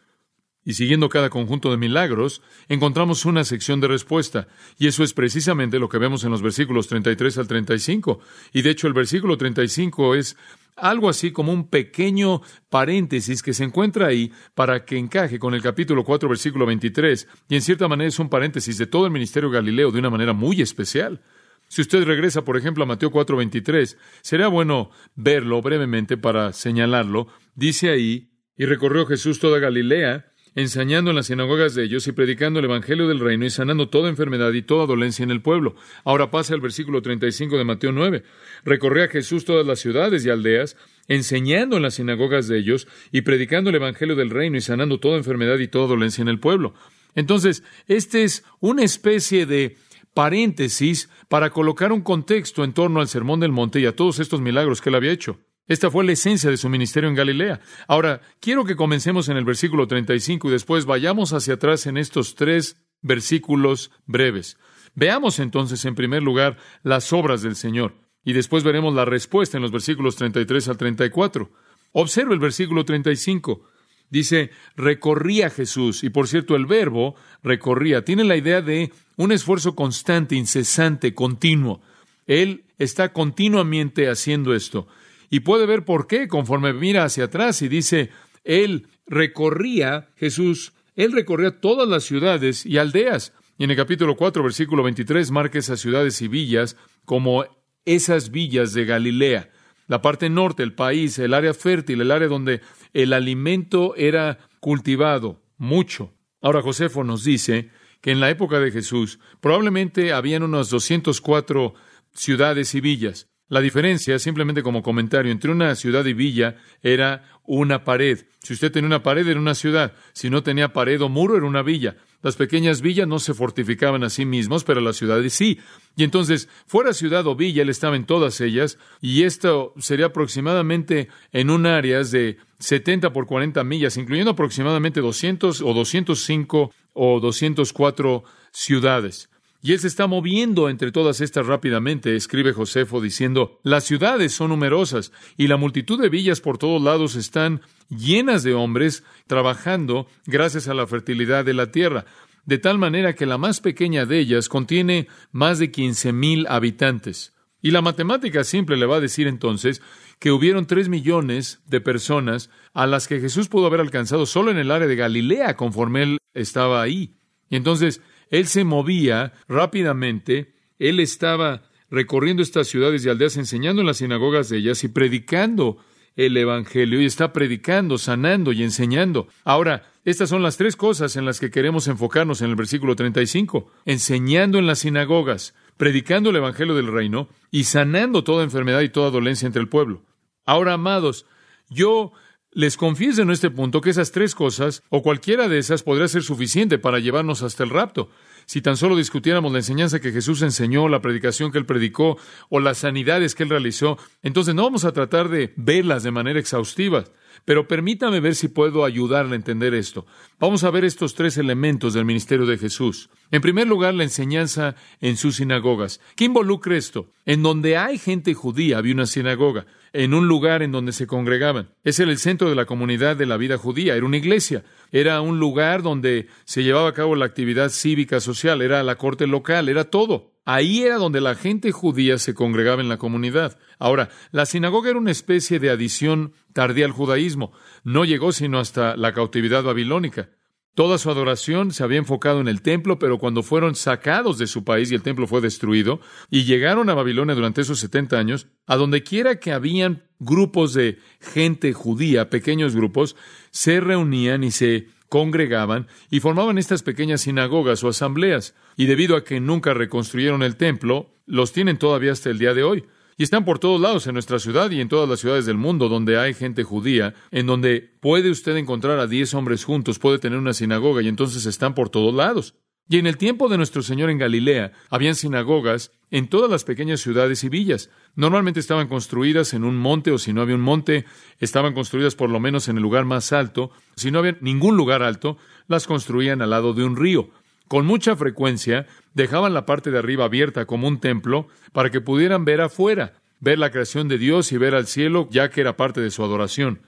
Y 0.67 0.75
siguiendo 0.75 1.11
cada 1.11 1.29
conjunto 1.29 1.71
de 1.71 1.77
milagros, 1.77 2.41
encontramos 2.69 3.27
una 3.27 3.45
sección 3.45 3.81
de 3.81 3.89
respuesta. 3.89 4.49
Y 4.79 4.87
eso 4.87 5.05
es 5.05 5.13
precisamente 5.13 5.79
lo 5.79 5.91
que 5.91 5.99
vemos 5.99 6.25
en 6.25 6.31
los 6.31 6.41
versículos 6.41 6.89
33 6.89 7.37
al 7.37 7.47
35. 7.47 8.21
Y 8.53 8.63
de 8.63 8.71
hecho 8.71 8.87
el 8.87 8.95
versículo 8.95 9.37
35 9.37 10.15
es 10.15 10.37
algo 10.77 11.09
así 11.09 11.31
como 11.31 11.53
un 11.53 11.69
pequeño 11.69 12.43
paréntesis 12.69 13.43
que 13.43 13.55
se 13.55 13.65
encuentra 13.65 14.07
ahí 14.07 14.33
para 14.55 14.85
que 14.85 14.99
encaje 14.99 15.39
con 15.39 15.55
el 15.55 15.63
capítulo 15.63 16.05
4, 16.05 16.29
versículo 16.29 16.67
23, 16.67 17.29
y 17.49 17.55
en 17.55 17.63
cierta 17.63 17.89
manera 17.89 18.09
es 18.09 18.19
un 18.19 18.29
paréntesis 18.29 18.79
de 18.79 18.87
todo 18.87 19.07
el 19.07 19.13
ministerio 19.13 19.51
Galileo 19.51 19.91
de 19.91 19.99
una 20.01 20.11
manera 20.11 20.33
muy 20.33 20.61
especial. 20.61 21.23
Si 21.69 21.81
usted 21.81 22.05
regresa, 22.05 22.45
por 22.45 22.57
ejemplo, 22.57 22.85
a 22.85 22.87
Mateo 22.87 23.11
4, 23.11 23.37
23, 23.37 23.97
sería 24.21 24.49
bueno 24.49 24.91
verlo 25.15 25.63
brevemente 25.63 26.17
para 26.17 26.53
señalarlo. 26.53 27.29
Dice 27.55 27.91
ahí, 27.91 28.31
y 28.57 28.67
recorrió 28.67 29.07
Jesús 29.07 29.41
toda 29.41 29.59
Galilea, 29.59 30.27
enseñando 30.55 31.11
en 31.11 31.17
las 31.17 31.27
sinagogas 31.27 31.75
de 31.75 31.85
ellos 31.85 32.07
y 32.07 32.13
predicando 32.13 32.59
el 32.59 32.67
Evangelio 32.67 33.09
del 33.09 33.21
reino 33.21 33.45
y 33.45 33.51
sanando 33.51 33.89
toda 33.89 34.09
enfermedad 34.09 34.53
y 34.53 34.63
toda 34.63 34.87
dolencia 34.87 35.23
en 35.23 35.31
el 35.31 35.43
pueblo. 35.43 35.75
Ahora 36.05 36.31
pasa 36.31 36.55
el 36.55 36.61
versículo 36.61 37.03
35 37.03 37.59
de 37.59 37.65
Mateo 37.65 37.93
9. 37.93 38.23
Recorría 38.65 39.09
Jesús 39.09 39.45
todas 39.45 39.67
las 39.67 39.81
ciudades 39.81 40.25
y 40.25 40.31
aldeas, 40.31 40.77
enseñando 41.09 41.77
en 41.77 41.83
las 41.83 41.95
sinagogas 41.95 42.49
de 42.49 42.59
ellos 42.59 42.87
y 43.13 43.23
predicando 43.23 43.71
el 43.71 43.77
Evangelio 43.77 44.17
del 44.17 44.31
reino 44.31 44.57
y 44.57 44.61
sanando 44.61 45.01
toda 45.01 45.17
enfermedad 45.17 45.59
y 45.59 45.69
toda 45.69 45.89
dolencia 45.89 46.23
en 46.23 46.29
el 46.29 46.41
pueblo. 46.41 46.75
Entonces, 47.15 47.63
este 47.87 48.25
es 48.25 48.45
una 48.61 48.83
especie 48.83 49.47
de 49.47 49.77
paréntesis 50.15 51.11
para 51.29 51.51
colocar 51.51 51.93
un 51.93 52.03
contexto 52.03 52.65
en 52.65 52.73
torno 52.73 53.01
al 53.01 53.09
Sermón 53.09 53.41
del 53.41 53.53
Monte 53.53 53.81
y 53.81 53.87
a 53.87 53.97
todos 53.97 54.21
estos 54.21 54.41
milagros 54.41 54.81
que 54.81 54.89
él 54.89 54.95
había 54.95 55.13
hecho. 55.13 55.39
Esta 55.67 55.91
fue 55.91 56.05
la 56.05 56.13
esencia 56.13 56.51
de 56.51 56.57
su 56.57 56.69
ministerio 56.69 57.09
en 57.09 57.15
Galilea. 57.15 57.61
Ahora, 57.89 58.21
quiero 58.41 58.65
que 58.65 58.77
comencemos 58.77 59.29
en 59.29 59.37
el 59.37 59.45
versículo 59.45 59.87
35 59.87 60.49
y 60.49 60.53
después 60.53 60.85
vayamos 60.85 61.33
hacia 61.33 61.55
atrás 61.55 61.87
en 61.87 61.97
estos 61.97 62.35
tres 62.35 62.77
versículos 63.01 63.91
breves. 64.07 64.59
Veamos 64.95 65.39
entonces, 65.39 65.85
en 65.85 65.95
primer 65.95 66.23
lugar, 66.23 66.59
las 66.83 67.13
obras 67.13 67.43
del 67.43 67.57
Señor 67.57 67.95
y 68.25 68.33
después 68.33 68.65
veremos 68.65 68.95
la 68.95 69.05
respuesta 69.05 69.59
en 69.59 69.63
los 69.63 69.73
versículos 69.73 70.17
33 70.17 70.69
al 70.69 70.77
34. 70.79 71.51
Observe 71.93 72.35
el 72.35 72.41
versículo 72.41 72.85
35. 72.85 73.63
Dice, 74.11 74.51
recorría 74.77 75.51
Jesús. 75.51 76.05
Y 76.05 76.11
por 76.11 76.29
cierto, 76.29 76.57
el 76.57 76.67
verbo 76.67 77.15
recorría 77.43 78.05
tiene 78.05 78.25
la 78.25 78.37
idea 78.37 78.63
de 78.63 78.93
un 79.17 79.33
esfuerzo 79.33 79.75
constante, 79.75 80.37
incesante, 80.37 81.15
continuo. 81.15 81.81
Él 82.27 82.65
está 82.79 83.13
continuamente 83.13 84.09
haciendo 84.09 84.55
esto. 84.55 84.89
Y 85.35 85.41
puede 85.41 85.67
ver 85.67 85.85
por 85.85 86.07
qué 86.07 86.29
conforme 86.29 86.73
mira 86.73 87.03
hacia 87.03 87.25
atrás 87.25 87.61
y 87.61 87.67
dice, 87.67 88.11
Él 88.45 88.87
recorría, 89.05 90.11
Jesús, 90.15 90.75
Él 90.95 91.11
recorría 91.11 91.61
todas 91.61 91.89
las 91.89 92.05
ciudades 92.05 92.65
y 92.65 92.79
aldeas. 92.79 93.33
Y 93.59 93.65
en 93.65 93.73
el 93.73 93.77
capítulo 93.77 94.15
4, 94.15 94.45
versículo 94.45 94.85
23, 94.85 95.33
marca 95.33 95.59
esas 95.59 95.81
ciudades 95.81 96.23
y 96.23 96.29
villas 96.29 96.77
como 97.05 97.47
esas 97.85 98.31
villas 98.31 98.75
de 98.75 98.85
Galilea. 98.85 99.51
La 99.89 100.01
parte 100.01 100.31
norte, 100.31 100.63
el 100.63 100.73
país, 100.73 101.19
el 101.19 101.35
área 101.35 101.53
fértil, 101.53 102.01
el 102.01 102.13
área 102.13 102.29
donde 102.29 102.61
el 102.93 103.13
alimento 103.13 103.97
era 103.97 104.39
cultivado, 104.61 105.43
mucho. 105.57 106.15
Ahora 106.43 106.63
Josefo 106.63 107.03
nos 107.03 107.25
dice 107.25 107.71
que 108.01 108.13
en 108.13 108.21
la 108.21 108.31
época 108.31 108.61
de 108.61 108.71
Jesús 108.71 109.19
probablemente 109.41 110.13
habían 110.13 110.45
unas 110.45 110.71
204 110.71 111.75
ciudades 112.13 112.73
y 112.77 112.81
villas. 112.81 113.34
La 113.49 113.61
diferencia, 113.61 114.19
simplemente 114.19 114.63
como 114.63 114.83
comentario, 114.83 115.31
entre 115.31 115.51
una 115.51 115.75
ciudad 115.75 116.07
y 116.07 116.15
villa 116.15 116.57
era 116.83 117.25
una 117.45 117.85
pared. 117.85 118.25
Si 118.43 118.55
usted 118.55 118.73
tenía 118.73 118.87
una 118.87 119.03
pared, 119.03 119.29
era 119.29 119.39
una 119.39 119.55
ciudad. 119.55 119.93
Si 120.15 120.31
no 120.31 120.43
tenía 120.43 120.73
pared 120.73 121.01
o 121.03 121.11
muro, 121.11 121.37
era 121.37 121.45
una 121.45 121.63
villa. 121.63 121.97
Las 122.23 122.37
pequeñas 122.37 122.81
villas 122.81 123.07
no 123.07 123.19
se 123.19 123.35
fortificaban 123.35 124.03
a 124.03 124.09
sí 124.09 124.25
mismos, 124.25 124.65
pero 124.65 124.81
las 124.81 124.97
ciudades 124.97 125.35
sí. 125.35 125.61
Y 125.95 126.05
entonces, 126.05 126.49
fuera 126.67 126.95
ciudad 126.95 127.27
o 127.27 127.37
villa, 127.37 127.61
él 127.61 127.69
estaba 127.69 127.97
en 127.97 128.07
todas 128.07 128.41
ellas, 128.41 128.79
y 129.03 129.25
esto 129.25 129.75
sería 129.79 130.07
aproximadamente 130.07 131.09
en 131.33 131.51
un 131.51 131.67
área 131.67 132.03
de 132.03 132.39
70 132.61 133.13
por 133.13 133.27
40 133.27 133.63
millas, 133.63 133.99
incluyendo 133.99 134.31
aproximadamente 134.31 135.03
200 135.03 135.61
o 135.61 135.75
205 135.75 136.73
o 136.95 137.21
204 137.21 138.25
ciudades. 138.53 139.29
Y 139.65 139.73
él 139.73 139.79
se 139.79 139.87
está 139.87 140.07
moviendo 140.07 140.69
entre 140.69 140.93
todas 140.93 141.23
estas 141.23 141.47
rápidamente, 141.47 142.15
escribe 142.15 142.53
Josefo 142.53 143.01
diciendo, 143.01 143.61
las 143.63 143.85
ciudades 143.85 144.35
son 144.35 144.51
numerosas 144.51 145.11
y 145.39 145.47
la 145.47 145.57
multitud 145.57 145.99
de 145.99 146.11
villas 146.11 146.43
por 146.43 146.59
todos 146.59 146.83
lados 146.83 147.17
están 147.17 147.63
llenas 147.89 148.43
de 148.43 148.53
hombres 148.53 149.05
trabajando 149.27 150.07
gracias 150.27 150.69
a 150.69 150.75
la 150.75 150.87
fertilidad 150.87 151.47
de 151.47 151.55
la 151.55 151.71
tierra, 151.71 152.05
de 152.45 152.59
tal 152.59 152.77
manera 152.77 153.15
que 153.15 153.25
la 153.25 153.39
más 153.39 153.63
pequeña 153.63 154.05
de 154.05 154.19
ellas 154.19 154.51
contiene 154.51 155.09
más 155.33 155.59
de 155.59 155.71
quince 155.71 156.13
mil 156.13 156.47
habitantes. 156.51 157.33
Y 157.63 157.71
la 157.71 157.81
matemática 157.81 158.45
simple 158.45 158.77
le 158.77 158.85
va 158.85 158.97
a 158.97 159.01
decir 159.01 159.27
entonces 159.27 159.81
que 160.19 160.31
hubieron 160.31 160.67
tres 160.67 160.91
millones 160.91 161.63
de 161.65 161.81
personas 161.81 162.51
a 162.75 162.87
las 162.87 163.09
que 163.09 163.19
Jesús 163.19 163.49
pudo 163.49 163.69
haber 163.69 163.81
alcanzado 163.81 164.27
solo 164.27 164.51
en 164.51 164.59
el 164.59 164.71
área 164.71 164.87
de 164.87 164.97
Galilea 164.97 165.57
conforme 165.57 166.03
él 166.03 166.19
estaba 166.35 166.83
ahí. 166.83 167.17
Y 167.49 167.57
entonces, 167.57 168.03
él 168.35 168.49
se 168.49 168.65
movía 168.65 169.33
rápidamente, 169.49 170.55
él 170.81 170.99
estaba 170.99 171.63
recorriendo 171.89 172.43
estas 172.43 172.67
ciudades 172.67 173.05
y 173.05 173.09
aldeas, 173.09 173.37
enseñando 173.37 173.81
en 173.81 173.87
las 173.87 173.99
sinagogas 173.99 174.49
de 174.49 174.59
ellas 174.59 174.83
y 174.83 174.89
predicando 174.89 175.79
el 176.17 176.37
Evangelio 176.37 177.01
y 177.01 177.05
está 177.05 177.33
predicando, 177.33 177.97
sanando 177.97 178.51
y 178.51 178.65
enseñando. 178.65 179.29
Ahora, 179.45 179.85
estas 180.05 180.29
son 180.29 180.43
las 180.43 180.57
tres 180.57 180.75
cosas 180.75 181.15
en 181.15 181.25
las 181.25 181.39
que 181.39 181.53
queremos 181.53 181.87
enfocarnos 181.87 182.43
en 182.43 182.51
el 182.51 182.57
versículo 182.57 182.97
35. 182.97 183.71
Enseñando 183.85 184.59
en 184.59 184.67
las 184.67 184.81
sinagogas, 184.81 185.55
predicando 185.77 186.31
el 186.31 186.37
Evangelio 186.37 186.75
del 186.75 186.93
reino 186.93 187.29
y 187.53 187.65
sanando 187.65 188.25
toda 188.25 188.43
enfermedad 188.43 188.81
y 188.81 188.89
toda 188.89 189.11
dolencia 189.11 189.47
entre 189.47 189.63
el 189.63 189.69
pueblo. 189.69 190.03
Ahora, 190.45 190.73
amados, 190.73 191.27
yo 191.71 192.13
les 192.55 192.77
confieso 192.77 193.23
en 193.23 193.31
este 193.31 193.51
punto 193.51 193.81
que 193.81 193.91
esas 193.91 194.13
tres 194.13 194.35
cosas, 194.35 194.83
o 194.89 195.03
cualquiera 195.03 195.49
de 195.49 195.59
esas, 195.59 195.83
podría 195.83 196.09
ser 196.09 196.23
suficiente 196.23 196.79
para 196.79 197.01
llevarnos 197.01 197.43
hasta 197.43 197.65
el 197.65 197.71
rapto. 197.71 198.09
Si 198.47 198.61
tan 198.61 198.77
solo 198.77 198.97
discutiéramos 198.97 199.53
la 199.53 199.59
enseñanza 199.59 200.01
que 200.01 200.13
Jesús 200.13 200.43
enseñó, 200.43 200.89
la 200.89 201.01
predicación 201.01 201.51
que 201.51 201.59
él 201.59 201.67
predicó, 201.67 202.17
o 202.51 202.61
las 202.61 202.79
sanidades 202.79 203.35
que 203.35 203.43
él 203.43 203.51
realizó, 203.51 203.99
entonces 204.23 204.55
no 204.55 204.63
vamos 204.63 204.85
a 204.85 204.93
tratar 204.93 205.29
de 205.29 205.53
verlas 205.57 206.03
de 206.03 206.11
manera 206.11 206.39
exhaustiva. 206.39 207.05
Pero 207.45 207.67
permítame 207.67 208.21
ver 208.21 208.35
si 208.35 208.49
puedo 208.49 208.85
ayudarle 208.85 209.33
a 209.33 209.37
entender 209.37 209.75
esto. 209.75 210.07
Vamos 210.39 210.65
a 210.65 210.71
ver 210.71 210.85
estos 210.85 211.15
tres 211.15 211.37
elementos 211.37 211.93
del 211.93 212.05
ministerio 212.05 212.47
de 212.47 212.57
Jesús. 212.57 213.11
En 213.31 213.43
primer 213.43 213.67
lugar, 213.67 213.95
la 213.95 214.05
enseñanza 214.05 214.77
en 215.01 215.17
sus 215.17 215.37
sinagogas. 215.37 216.01
¿Qué 216.17 216.25
involucra 216.25 216.77
esto? 216.77 217.11
En 217.27 217.43
donde 217.43 217.77
hay 217.77 217.99
gente 217.99 218.35
judía 218.35 218.79
había 218.79 218.95
una 218.95 219.07
sinagoga, 219.07 219.67
en 219.95 220.13
un 220.13 220.27
lugar 220.27 220.63
en 220.63 220.73
donde 220.73 220.93
se 220.93 221.07
congregaban. 221.07 221.71
Es 221.85 222.01
el 222.01 222.19
centro 222.19 222.49
de 222.51 222.57
la 222.57 222.67
comunidad 222.67 223.17
de 223.17 223.27
la 223.27 223.37
vida 223.37 223.57
judía, 223.57 223.95
era 223.95 224.05
una 224.05 224.17
iglesia, 224.17 224.65
era 224.91 225.21
un 225.21 225.39
lugar 225.39 225.83
donde 225.83 226.27
se 226.45 226.65
llevaba 226.65 226.89
a 226.89 226.95
cabo 226.95 227.15
la 227.15 227.27
actividad 227.27 227.69
cívica 227.69 228.19
social, 228.19 228.61
era 228.61 228.83
la 228.83 228.97
corte 228.97 229.29
local, 229.29 229.69
era 229.69 229.85
todo. 229.85 230.33
Ahí 230.45 230.83
era 230.83 230.97
donde 230.97 231.21
la 231.21 231.37
gente 231.37 231.71
judía 231.71 232.19
se 232.19 232.35
congregaba 232.35 232.83
en 232.83 232.89
la 232.89 232.99
comunidad. 232.99 233.57
Ahora, 233.79 234.11
la 234.33 234.47
sinagoga 234.47 234.91
era 234.91 234.99
una 234.99 235.13
especie 235.13 235.61
de 235.61 235.71
adición 235.71 236.33
tardía 236.53 236.87
al 236.87 236.93
judaísmo. 236.93 237.53
No 237.85 238.05
llegó 238.05 238.33
sino 238.33 238.59
hasta 238.59 238.97
la 238.97 239.15
cautividad 239.15 239.63
babilónica. 239.63 240.29
Toda 240.75 240.99
su 240.99 241.09
adoración 241.09 241.71
se 241.71 241.85
había 241.85 241.99
enfocado 241.99 242.41
en 242.41 242.49
el 242.49 242.61
templo, 242.61 242.99
pero 242.99 243.19
cuando 243.19 243.45
fueron 243.45 243.77
sacados 243.77 244.39
de 244.39 244.49
su 244.49 244.65
país 244.65 244.91
y 244.91 244.97
el 244.97 245.03
templo 245.03 245.29
fue 245.29 245.41
destruido, 245.41 246.01
y 246.31 246.45
llegaron 246.45 246.91
a 246.91 246.95
Babilonia 246.95 247.37
durante 247.37 247.61
esos 247.61 247.79
setenta 247.79 248.19
años, 248.19 248.49
a 248.67 248.75
donde 248.75 249.05
quiera 249.05 249.39
que 249.39 249.53
habían 249.53 250.03
grupos 250.19 250.75
de 250.75 250.99
gente 251.21 251.73
judía, 251.73 252.29
pequeños 252.29 252.75
grupos, 252.75 253.15
se 253.53 253.79
reunían 253.79 254.43
y 254.43 254.51
se 254.51 254.89
congregaban 255.09 255.87
y 256.11 256.19
formaban 256.19 256.59
estas 256.59 256.83
pequeñas 256.83 257.21
sinagogas 257.21 257.85
o 257.85 257.89
asambleas. 257.89 258.57
Y 258.77 258.87
debido 258.87 259.15
a 259.15 259.23
que 259.23 259.39
nunca 259.39 259.75
reconstruyeron 259.75 260.43
el 260.43 260.57
templo, 260.57 261.15
los 261.25 261.53
tienen 261.53 261.79
todavía 261.79 262.11
hasta 262.11 262.31
el 262.31 262.39
día 262.39 262.53
de 262.53 262.65
hoy. 262.65 262.85
Y 263.17 263.23
están 263.23 263.45
por 263.45 263.59
todos 263.59 263.81
lados 263.81 264.07
en 264.07 264.15
nuestra 264.15 264.39
ciudad 264.39 264.71
y 264.71 264.81
en 264.81 264.89
todas 264.89 265.09
las 265.09 265.21
ciudades 265.21 265.47
del 265.47 265.57
mundo 265.57 265.89
donde 265.89 266.19
hay 266.19 266.35
gente 266.35 266.65
judía, 266.65 267.15
en 267.31 267.47
donde 267.47 267.93
puede 268.01 268.31
usted 268.31 268.57
encontrar 268.57 268.99
a 268.99 269.07
diez 269.07 269.35
hombres 269.35 269.65
juntos, 269.65 269.99
puede 269.99 270.19
tener 270.19 270.39
una 270.39 270.53
sinagoga 270.53 271.01
y 271.03 271.09
entonces 271.09 271.47
están 271.47 271.75
por 271.75 271.91
todos 271.91 272.13
lados. 272.13 272.55
Y 272.89 272.99
en 272.99 273.07
el 273.07 273.17
tiempo 273.17 273.49
de 273.49 273.57
nuestro 273.57 273.83
Señor 273.83 274.11
en 274.11 274.19
Galilea, 274.19 274.73
habían 274.91 275.15
sinagogas 275.15 275.93
en 276.11 276.29
todas 276.29 276.51
las 276.51 276.65
pequeñas 276.65 277.01
ciudades 277.01 277.43
y 277.43 277.49
villas. 277.49 277.89
Normalmente 278.15 278.61
estaban 278.61 278.89
construidas 278.89 279.55
en 279.55 279.65
un 279.65 279.77
monte 279.77 280.11
o 280.11 280.19
si 280.19 280.35
no 280.35 280.43
había 280.43 280.55
un 280.57 280.61
monte, 280.61 281.07
estaban 281.39 281.73
construidas 281.73 282.15
por 282.15 282.29
lo 282.29 282.41
menos 282.41 282.69
en 282.69 282.77
el 282.77 282.83
lugar 282.83 283.07
más 283.07 283.33
alto. 283.33 283.71
Si 283.97 284.11
no 284.11 284.19
había 284.19 284.37
ningún 284.43 284.77
lugar 284.77 285.03
alto, 285.03 285.39
las 285.67 285.87
construían 285.87 286.43
al 286.43 286.51
lado 286.51 286.75
de 286.75 286.85
un 286.85 286.97
río. 286.97 287.31
Con 287.75 287.87
mucha 287.87 288.15
frecuencia 288.15 288.87
dejaban 289.15 289.53
la 289.53 289.67
parte 289.67 289.91
de 289.91 289.99
arriba 289.99 290.27
abierta 290.27 290.65
como 290.65 290.87
un 290.87 291.01
templo 291.01 291.49
para 291.73 291.91
que 291.91 292.01
pudieran 292.01 292.45
ver 292.45 292.61
afuera, 292.61 293.15
ver 293.41 293.59
la 293.59 293.73
creación 293.73 294.07
de 294.07 294.17
Dios 294.17 294.53
y 294.53 294.59
ver 294.59 294.77
al 294.77 294.87
cielo, 294.87 295.27
ya 295.33 295.51
que 295.51 295.61
era 295.61 295.77
parte 295.77 296.01
de 296.01 296.13
su 296.13 296.23
adoración. 296.23 296.83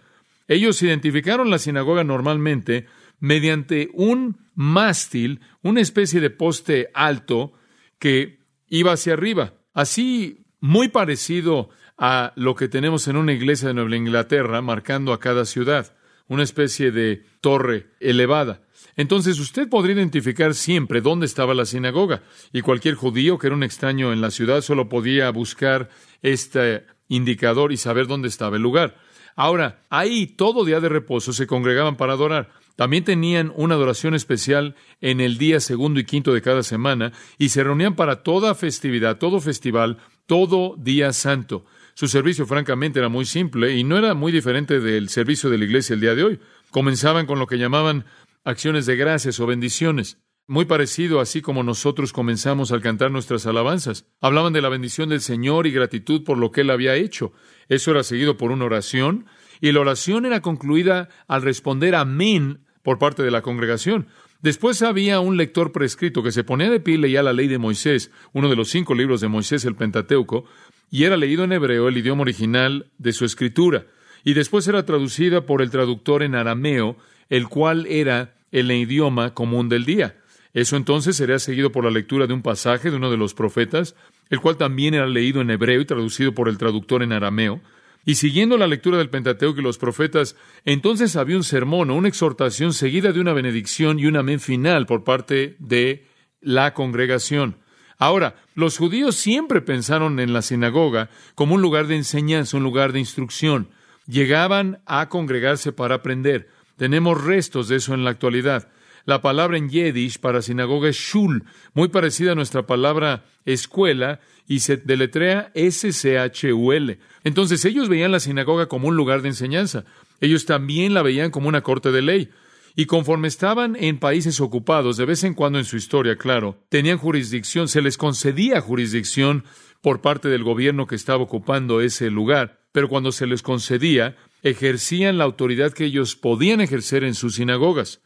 Ellos 0.47 0.81
identificaron 0.83 1.51
la 1.51 1.59
sinagoga 1.59 2.05
normalmente 2.05 2.87
mediante 3.19 3.89
un 3.95 4.39
mástil, 4.55 5.41
una 5.61 5.81
especie 5.81 6.21
de 6.21 6.31
poste 6.31 6.89
alto 6.95 7.53
que 7.99 8.39
iba 8.69 8.93
hacia 8.93 9.15
arriba, 9.15 9.55
así 9.75 10.47
muy 10.61 10.87
parecido 10.87 11.69
a 11.99 12.33
lo 12.37 12.55
que 12.55 12.69
tenemos 12.69 13.09
en 13.09 13.17
una 13.17 13.33
iglesia 13.33 13.67
de 13.67 13.75
Nueva 13.75 13.97
Inglaterra, 13.97 14.63
marcando 14.63 15.13
a 15.13 15.19
cada 15.19 15.47
ciudad, 15.47 15.97
una 16.29 16.45
especie 16.45 16.93
de 16.93 17.25
torre 17.41 17.89
elevada. 17.99 18.61
Entonces 18.95 19.41
usted 19.41 19.69
podría 19.69 19.97
identificar 19.97 20.55
siempre 20.55 21.01
dónde 21.01 21.27
estaba 21.27 21.55
la 21.55 21.65
sinagoga, 21.65 22.23
y 22.53 22.61
cualquier 22.61 22.95
judío 22.95 23.39
que 23.39 23.49
era 23.49 23.57
un 23.57 23.63
extraño 23.63 24.13
en 24.13 24.21
la 24.21 24.31
ciudad 24.31 24.61
solo 24.61 24.89
podía 24.89 25.31
buscar 25.31 25.89
este 26.23 26.85
indicador 27.09 27.73
y 27.73 27.77
saber 27.77 28.07
dónde 28.07 28.29
estaba 28.29 28.57
el 28.57 28.63
lugar. 28.63 28.97
Ahora, 29.37 29.83
ahí 29.91 30.27
todo 30.27 30.65
día 30.65 30.81
de 30.81 30.89
reposo 30.89 31.33
se 31.33 31.47
congregaban 31.47 31.97
para 31.97 32.15
adorar. 32.15 32.51
También 32.75 33.05
tenían 33.05 33.53
una 33.55 33.75
adoración 33.75 34.15
especial 34.15 34.75
en 35.01 35.21
el 35.21 35.39
día 35.39 35.61
segundo 35.61 36.01
y 36.01 36.05
quinto 36.05 36.33
de 36.33 36.43
cada 36.43 36.63
semana 36.63 37.13
y 37.39 37.51
se 37.51 37.65
reunían 37.65 37.97
para 37.97 38.23
toda 38.23 38.55
festividad, 38.55 39.19
todo 39.19 39.41
festival, 39.41 39.99
todo 40.27 40.75
día 40.79 41.13
santo. 41.13 41.65
Su 41.95 42.09
servicio 42.09 42.47
francamente 42.47 42.99
era 42.99 43.09
muy 43.09 43.25
simple 43.25 43.75
y 43.77 43.85
no 43.85 43.97
era 43.97 44.15
muy 44.15 44.33
diferente 44.33 44.81
del 44.81 45.09
servicio 45.09 45.49
de 45.49 45.59
la 45.59 45.65
iglesia 45.65 45.95
el 45.95 46.01
día 46.01 46.15
de 46.15 46.25
hoy. 46.25 46.41
Comenzaban 46.71 47.25
con 47.27 47.39
lo 47.39 47.47
que 47.47 47.57
llamaban 47.57 48.05
acciones 48.47 48.87
de 48.87 48.95
gracias 48.95 49.41
o 49.41 49.47
bendiciones. 49.47 50.19
Muy 50.47 50.67
parecido 50.67 51.19
así 51.19 51.43
como 51.43 51.65
nosotros 51.65 52.13
comenzamos 52.13 52.71
al 52.71 52.81
cantar 52.81 53.11
nuestras 53.11 53.45
alabanzas. 53.45 54.07
Hablaban 54.21 54.53
de 54.53 54.63
la 54.63 54.69
bendición 54.69 55.09
del 55.09 55.21
Señor 55.21 55.67
y 55.67 55.73
gratitud 55.73 56.23
por 56.23 56.39
lo 56.39 56.53
que 56.53 56.61
Él 56.61 56.71
había 56.71 56.95
hecho. 56.95 57.33
Eso 57.69 57.91
era 57.91 58.05
seguido 58.05 58.37
por 58.37 58.53
una 58.53 58.65
oración, 58.65 59.27
y 59.61 59.73
la 59.73 59.81
oración 59.81 60.27
era 60.27 60.43
concluida 60.43 61.09
al 61.27 61.43
responder 61.43 61.97
amén 61.97 62.61
por 62.85 63.01
parte 63.01 63.25
de 63.25 63.33
la 63.33 63.43
congregación. 63.43 64.07
Después 64.41 64.81
había 64.83 65.19
un 65.19 65.37
lector 65.37 65.73
prescrito 65.73 66.23
que 66.23 66.31
se 66.31 66.45
ponía 66.45 66.71
de 66.71 66.79
pie 66.79 66.95
y 66.95 66.99
leía 66.99 67.25
la 67.25 67.33
ley 67.33 67.49
de 67.49 67.59
Moisés, 67.59 68.13
uno 68.33 68.49
de 68.49 68.55
los 68.55 68.69
cinco 68.71 68.95
libros 68.95 69.21
de 69.21 69.27
Moisés, 69.27 69.65
el 69.65 69.75
Pentateuco, 69.75 70.45
y 70.89 71.03
era 71.03 71.17
leído 71.17 71.43
en 71.43 71.53
hebreo, 71.53 71.89
el 71.89 71.97
idioma 71.97 72.23
original 72.23 72.93
de 72.99 73.13
su 73.13 73.25
escritura, 73.25 73.87
y 74.23 74.35
después 74.35 74.69
era 74.69 74.87
traducida 74.87 75.47
por 75.47 75.63
el 75.63 75.71
traductor 75.71 76.23
en 76.23 76.37
arameo, 76.37 76.97
el 77.29 77.49
cual 77.49 77.87
era 77.87 78.36
el 78.53 78.71
idioma 78.71 79.35
común 79.35 79.69
del 79.69 79.85
día. 79.85 80.17
Eso 80.53 80.77
entonces 80.77 81.17
sería 81.17 81.39
seguido 81.39 81.71
por 81.71 81.85
la 81.85 81.91
lectura 81.91 82.27
de 82.27 82.33
un 82.33 82.43
pasaje 82.43 82.91
de 82.91 82.97
uno 82.97 83.11
de 83.11 83.19
los 83.19 83.35
profetas, 83.35 83.95
el 84.31 84.41
cual 84.41 84.57
también 84.57 84.95
era 84.95 85.07
leído 85.07 85.43
en 85.43 85.51
hebreo 85.51 85.81
y 85.81 85.85
traducido 85.85 86.33
por 86.35 86.49
el 86.49 86.57
traductor 86.57 87.03
en 87.03 87.13
arameo. 87.13 87.61
Y 88.07 88.15
siguiendo 88.15 88.57
la 88.57 88.67
lectura 88.67 88.99
del 88.99 89.11
Pentateuco 89.11 89.61
y 89.61 89.63
los 89.63 89.79
profetas, 89.79 90.37
entonces 90.65 91.17
había 91.17 91.37
un 91.37 91.45
sermón 91.45 91.91
o 91.91 91.95
una 91.97 92.09
exhortación 92.09 92.73
seguida 92.73 93.13
de 93.13 93.21
una 93.21 93.33
benedicción 93.33 93.99
y 93.99 94.07
un 94.07 94.17
amén 94.17 94.41
final 94.41 94.87
por 94.87 95.05
parte 95.05 95.57
de 95.59 96.07
la 96.41 96.73
congregación. 96.73 97.57
Ahora, 97.99 98.37
los 98.55 98.79
judíos 98.79 99.17
siempre 99.17 99.61
pensaron 99.61 100.21
en 100.21 100.33
la 100.33 100.43
sinagoga 100.43 101.11
como 101.35 101.55
un 101.55 101.63
lugar 101.63 101.87
de 101.87 101.97
enseñanza, 101.97 102.57
un 102.57 102.63
lugar 102.63 102.93
de 102.93 103.01
instrucción. 103.01 103.69
Llegaban 104.07 104.81
a 104.87 105.09
congregarse 105.09 105.73
para 105.73 105.97
aprender. 105.97 106.49
Tenemos 106.77 107.23
restos 107.23 107.69
de 107.69 107.77
eso 107.77 107.95
en 107.95 108.05
la 108.05 108.11
actualidad. 108.11 108.69
La 109.05 109.23
palabra 109.23 109.57
en 109.57 109.69
Yiddish 109.69 110.19
para 110.19 110.43
sinagoga 110.43 110.89
es 110.89 110.97
shul, 110.97 111.45
muy 111.75 111.89
parecida 111.89 112.33
a 112.33 112.35
nuestra 112.35 112.67
palabra 112.67 113.25
escuela, 113.45 114.21
y 114.49 114.61
se 114.61 114.77
deletrea 114.77 115.51
S-C-H-U-L. 115.55 116.99
Entonces 117.25 117.65
ellos 117.65 117.89
veían 117.89 118.13
la 118.13 118.21
sinagoga 118.21 118.67
como 118.67 118.89
un 118.89 118.97
lugar 118.97 119.23
de 119.23 119.29
enseñanza. 119.29 119.85
Ellos 120.21 120.47
también 120.47 120.95
la 120.95 121.03
veían 121.03 121.31
como 121.31 121.49
una 121.49 121.63
corte 121.63 121.91
de 121.93 122.03
ley. 122.03 122.31
Y 122.75 122.87
conforme 122.87 123.29
estaban 123.29 123.75
en 123.77 123.99
países 123.99 124.41
ocupados, 124.41 124.97
de 124.97 125.07
vez 125.07 125.25
en 125.25 125.35
cuando 125.35 125.59
en 125.59 125.65
su 125.65 125.77
historia, 125.77 126.17
claro, 126.17 126.59
tenían 126.69 126.99
jurisdicción, 126.99 127.69
se 127.69 127.81
les 127.81 127.97
concedía 127.97 128.61
jurisdicción 128.61 129.45
por 129.81 130.01
parte 130.01 130.29
del 130.29 130.45
gobierno 130.45 130.87
que 130.87 130.95
estaba 130.95 131.23
ocupando 131.23 131.81
ese 131.81 132.11
lugar, 132.11 132.61
pero 132.73 132.89
cuando 132.89 133.13
se 133.13 133.27
les 133.27 133.43
concedía, 133.43 134.17
ejercían 134.49 135.19
la 135.19 135.25
autoridad 135.25 135.73
que 135.73 135.85
ellos 135.85 136.15
podían 136.17 136.61
ejercer 136.61 137.05
en 137.05 137.15
sus 137.15 137.37
sinagogas. 137.37 138.01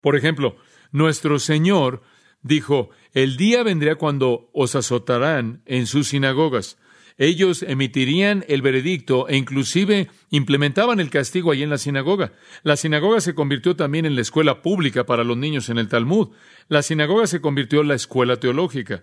Por 0.00 0.16
ejemplo, 0.16 0.56
nuestro 0.92 1.38
Señor 1.38 2.02
dijo, 2.42 2.90
el 3.12 3.36
día 3.36 3.62
vendrá 3.62 3.96
cuando 3.96 4.50
os 4.52 4.74
azotarán 4.74 5.62
en 5.66 5.86
sus 5.86 6.08
sinagogas. 6.08 6.78
Ellos 7.18 7.62
emitirían 7.62 8.44
el 8.48 8.62
veredicto 8.62 9.28
e 9.28 9.36
inclusive 9.36 10.08
implementaban 10.30 11.00
el 11.00 11.10
castigo 11.10 11.52
allí 11.52 11.64
en 11.64 11.70
la 11.70 11.76
sinagoga. 11.76 12.32
La 12.62 12.76
sinagoga 12.76 13.20
se 13.20 13.34
convirtió 13.34 13.76
también 13.76 14.06
en 14.06 14.14
la 14.14 14.22
escuela 14.22 14.62
pública 14.62 15.04
para 15.04 15.24
los 15.24 15.36
niños 15.36 15.68
en 15.68 15.78
el 15.78 15.88
Talmud. 15.88 16.30
La 16.68 16.82
sinagoga 16.82 17.26
se 17.26 17.40
convirtió 17.40 17.82
en 17.82 17.88
la 17.88 17.94
escuela 17.94 18.36
teológica 18.36 19.02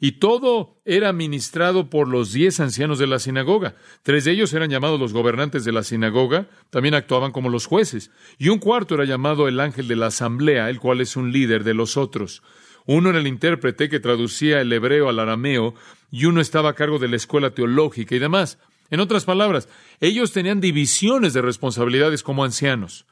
y 0.00 0.12
todo 0.12 0.80
era 0.84 1.08
administrado 1.08 1.90
por 1.90 2.08
los 2.08 2.32
diez 2.32 2.60
ancianos 2.60 2.98
de 2.98 3.06
la 3.06 3.18
sinagoga. 3.18 3.74
Tres 4.02 4.24
de 4.24 4.32
ellos 4.32 4.52
eran 4.52 4.70
llamados 4.70 5.00
los 5.00 5.12
gobernantes 5.12 5.64
de 5.64 5.72
la 5.72 5.82
sinagoga, 5.82 6.48
también 6.70 6.94
actuaban 6.94 7.32
como 7.32 7.48
los 7.48 7.66
jueces, 7.66 8.10
y 8.38 8.48
un 8.48 8.58
cuarto 8.58 8.94
era 8.94 9.04
llamado 9.04 9.48
el 9.48 9.60
ángel 9.60 9.88
de 9.88 9.96
la 9.96 10.06
asamblea, 10.06 10.70
el 10.70 10.78
cual 10.78 11.00
es 11.00 11.16
un 11.16 11.32
líder 11.32 11.64
de 11.64 11.74
los 11.74 11.96
otros. 11.96 12.42
Uno 12.86 13.10
era 13.10 13.18
el 13.18 13.26
intérprete 13.26 13.88
que 13.88 14.00
traducía 14.00 14.60
el 14.60 14.72
hebreo 14.72 15.08
al 15.08 15.18
arameo, 15.18 15.74
y 16.10 16.24
uno 16.24 16.40
estaba 16.40 16.70
a 16.70 16.74
cargo 16.74 16.98
de 16.98 17.08
la 17.08 17.16
escuela 17.16 17.50
teológica 17.50 18.14
y 18.14 18.18
demás. 18.18 18.58
En 18.90 19.00
otras 19.00 19.24
palabras, 19.24 19.68
ellos 20.00 20.32
tenían 20.32 20.60
divisiones 20.60 21.34
de 21.34 21.42
responsabilidades 21.42 22.22
como 22.22 22.44
ancianos. 22.44 23.04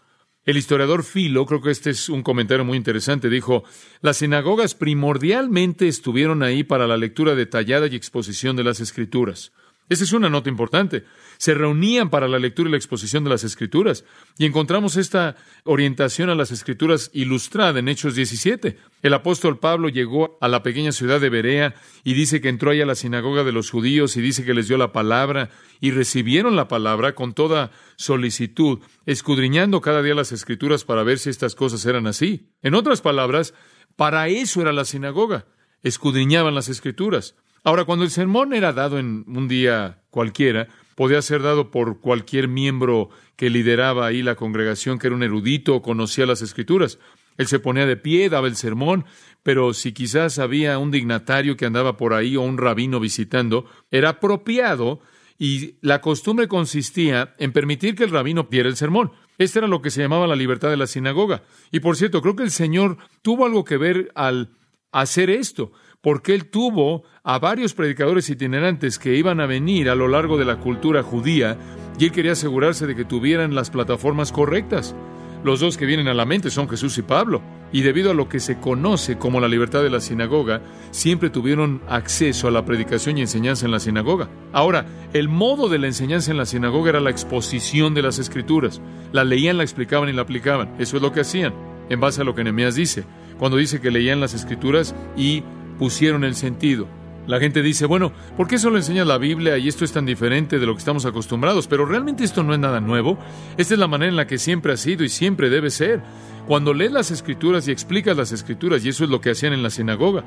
El 0.47 0.57
historiador 0.57 1.03
Filo, 1.03 1.45
creo 1.45 1.61
que 1.61 1.73
este 1.73 1.91
es 1.91 2.09
un 2.09 2.23
comentario 2.23 2.65
muy 2.65 2.77
interesante, 2.77 3.29
dijo, 3.29 3.65
las 4.01 4.19
sinagogas 4.19 4.77
primordialmente 4.77 5.89
estuvieron 5.89 6.45
ahí 6.45 6.63
para 6.63 6.87
la 6.87 6.97
lectura 6.97 7.35
detallada 7.35 7.89
y 7.89 7.97
exposición 7.97 8.55
de 8.55 8.63
las 8.63 8.79
escrituras. 8.79 9.51
Esa 9.89 10.05
es 10.05 10.13
una 10.13 10.29
nota 10.29 10.49
importante. 10.49 11.05
Se 11.39 11.55
reunían 11.55 12.11
para 12.11 12.27
la 12.27 12.39
lectura 12.39 12.69
y 12.69 12.73
la 12.73 12.77
exposición 12.77 13.23
de 13.25 13.31
las 13.31 13.45
Escrituras. 13.45 14.05
Y 14.37 14.45
encontramos 14.45 14.97
esta 14.97 15.37
orientación 15.65 16.29
a 16.29 16.35
las 16.35 16.51
Escrituras 16.51 17.11
ilustrada 17.13 17.79
en 17.79 17.89
Hechos 17.89 18.15
17. 18.17 18.79
El 19.03 19.15
apóstol 19.15 19.59
Pablo 19.59 19.89
llegó 19.89 20.39
a 20.41 20.49
la 20.49 20.63
pequeña 20.63 20.91
ciudad 20.91 21.21
de 21.21 21.31
Berea 21.31 21.75
y 22.03 22.15
dice 22.15 22.41
que 22.41 22.49
entró 22.49 22.73
ahí 22.73 22.81
a 22.81 22.87
la 22.87 22.97
sinagoga 22.97 23.45
de 23.45 23.53
los 23.53 23.71
judíos 23.71 24.17
y 24.17 24.21
dice 24.23 24.45
que 24.45 24.55
les 24.55 24.67
dio 24.67 24.77
la 24.77 24.93
palabra 24.93 25.51
y 25.81 25.93
recibieron 25.93 26.57
la 26.57 26.67
palabra 26.67 27.15
con 27.15 27.33
toda 27.33 27.71
solicitud, 27.97 28.81
escudriñando 29.05 29.81
cada 29.81 30.03
día 30.03 30.15
las 30.15 30.33
Escrituras 30.33 30.85
para 30.85 31.05
ver 31.05 31.19
si 31.19 31.31
estas 31.31 31.55
cosas 31.55 31.87
eran 31.87 32.09
así. 32.09 32.51
En 32.63 32.75
otras 32.75 33.03
palabras, 33.03 33.55
para 33.95 34.27
eso 34.29 34.61
era 34.61 34.73
la 34.73 34.85
sinagoga. 34.85 35.47
Escudriñaban 35.83 36.55
las 36.55 36.69
Escrituras. 36.69 37.37
Ahora, 37.67 37.85
cuando 37.85 38.05
el 38.05 38.13
sermón 38.13 38.55
era 38.55 38.73
dado 38.73 38.97
en 38.97 39.25
un 39.27 39.49
día 39.49 39.99
cualquiera, 40.11 40.69
podía 40.95 41.21
ser 41.21 41.43
dado 41.43 41.73
por 41.73 42.01
cualquier 42.01 42.47
miembro 42.47 43.11
que 43.35 43.51
lideraba 43.51 44.07
ahí 44.07 44.23
la 44.23 44.37
congregación, 44.37 45.01
que 45.01 45.09
era 45.09 45.17
un 45.17 45.25
erudito 45.25 45.75
o 45.75 45.83
conocía 45.83 46.27
las 46.27 46.43
escrituras. 46.43 47.01
Él 47.37 47.49
se 47.49 47.59
ponía 47.59 47.85
de 47.85 47.97
pie, 47.97 48.29
daba 48.29 48.47
el 48.47 48.55
sermón, 48.55 49.05
pero 49.43 49.75
si 49.75 49.91
quizás 49.91 50.39
había 50.39 50.79
un 50.79 50.93
dignatario 50.93 51.57
que 51.57 51.67
andaba 51.67 51.97
por 51.97 52.15
ahí 52.15 52.37
o 52.37 52.43
un 52.43 52.57
rabino 52.57 53.01
visitando, 53.01 53.67
era 53.91 54.11
apropiado 54.11 55.01
y 55.37 55.75
la 55.81 56.01
costumbre 56.01 56.47
consistía 56.47 57.35
en 57.41 57.51
permitir 57.51 57.97
que 57.97 58.05
el 58.05 58.11
rabino 58.11 58.47
diera 58.49 58.69
el 58.69 58.77
sermón. 58.77 59.11
Esto 59.39 59.59
era 59.59 59.67
lo 59.67 59.83
que 59.83 59.91
se 59.91 60.03
llamaba 60.03 60.29
la 60.29 60.37
libertad 60.37 60.71
de 60.71 60.77
la 60.77 60.87
sinagoga. 60.87 61.43
Y 61.73 61.81
por 61.81 61.97
cierto, 61.97 62.23
creo 62.23 62.37
que 62.37 62.45
el 62.45 62.53
Señor 62.53 62.99
tuvo 63.23 63.45
algo 63.45 63.65
que 63.65 63.77
ver 63.77 64.13
al 64.15 64.51
hacer 64.93 65.31
esto, 65.31 65.73
porque 66.07 66.35
Él 66.35 66.47
tuvo 66.47 67.03
a 67.25 67.41
varios 67.41 67.75
predicadores 67.75 68.31
itinerantes 68.31 68.97
que 68.97 69.17
iban 69.17 69.41
a 69.41 69.47
venir 69.47 69.91
a 69.91 69.97
lo 69.97 70.07
largo 70.07 70.39
de 70.39 70.45
la 70.45 70.61
cultura 70.61 71.03
judía 71.03 71.59
y 71.99 72.05
Él 72.05 72.13
quería 72.13 72.31
asegurarse 72.31 72.87
de 72.87 72.95
que 72.95 73.05
tuvieran 73.05 73.57
las 73.57 73.71
plataformas 73.71 74.31
correctas. 74.31 74.95
Los 75.43 75.59
dos 75.59 75.77
que 75.77 75.85
vienen 75.85 76.07
a 76.07 76.15
la 76.15 76.25
mente 76.25 76.51
son 76.51 76.69
Jesús 76.69 76.97
y 76.99 77.03
Pablo, 77.03 77.43
y 77.73 77.83
debido 77.83 78.13
a 78.13 78.15
lo 78.15 78.29
que 78.29 78.39
se 78.39 78.61
conoce 78.61 79.19
como 79.19 79.41
la 79.41 79.49
libertad 79.49 79.83
de 79.83 79.91
la 79.91 79.99
sinagoga, 79.99 80.63
siempre 80.93 81.29
tuvieron 81.29 81.83
acceso 81.89 82.47
a 82.47 82.53
la 82.53 82.65
predicación 82.65 83.19
y 83.19 83.23
enseñanza 83.23 83.67
en 83.67 83.73
la 83.73 83.81
sinagoga. 83.81 84.29
Ahora, 84.53 84.87
el 85.13 85.29
modo 85.29 85.69
de 85.69 85.81
la 85.81 85.89
enseñanza 85.89 86.31
en 86.31 86.37
la 86.37 86.47
sinagoga 86.47 86.91
era 86.91 87.01
la 87.01 87.11
exposición 87.11 87.95
de 87.95 88.03
las 88.03 88.21
escrituras. 88.21 88.81
La 89.11 89.25
leían, 89.25 89.57
la 89.57 89.65
explicaban 89.65 90.09
y 90.09 90.13
la 90.13 90.23
aplicaban. 90.23 90.73
Eso 90.79 90.99
es 90.99 91.03
lo 91.03 91.11
que 91.11 91.23
hacían, 91.23 91.53
en 91.89 91.99
base 91.99 92.21
a 92.21 92.25
lo 92.25 92.37
que 92.37 92.45
Nehemías 92.45 92.77
dice, 92.77 93.03
cuando 93.41 93.57
dice 93.57 93.81
que 93.81 93.91
leían 93.91 94.21
las 94.21 94.35
escrituras 94.35 94.95
y 95.17 95.43
pusieron 95.79 96.25
el 96.25 96.35
sentido. 96.35 96.87
La 97.27 97.41
gente 97.41 97.63
dice, 97.63 97.87
bueno, 97.87 98.13
¿por 98.37 98.47
qué 98.47 98.57
solo 98.57 98.77
enseña 98.77 99.05
la 99.05 99.19
Biblia 99.19 99.59
y 99.59 99.67
esto 99.67 99.85
es 99.85 99.93
tan 99.93 100.07
diferente 100.07 100.61
de 100.61 100.67
lo 100.67 100.75
que 100.75 100.79
estamos 100.79 101.07
acostumbrados? 101.07 101.67
Pero 101.67 101.85
realmente 101.85 102.23
esto 102.23 102.45
no 102.45 102.55
es 102.55 102.61
nada 102.61 102.81
nuevo. 102.81 103.19
Esta 103.57 103.75
es 103.75 103.81
la 103.81 103.89
manera 103.89 104.11
en 104.11 104.17
la 104.17 104.29
que 104.29 104.39
siempre 104.39 104.73
ha 104.73 104.77
sido 104.77 105.03
y 105.03 105.09
siempre 105.09 105.51
debe 105.51 105.71
ser. 105.71 106.03
Cuando 106.47 106.73
lees 106.73 106.93
las 106.93 107.11
escrituras 107.11 107.67
y 107.67 107.73
explicas 107.73 108.17
las 108.17 108.31
escrituras, 108.31 108.85
y 108.85 108.91
eso 108.91 109.03
es 109.03 109.11
lo 109.11 109.21
que 109.21 109.31
hacían 109.31 109.53
en 109.53 109.65
la 109.65 109.71
sinagoga, 109.71 110.23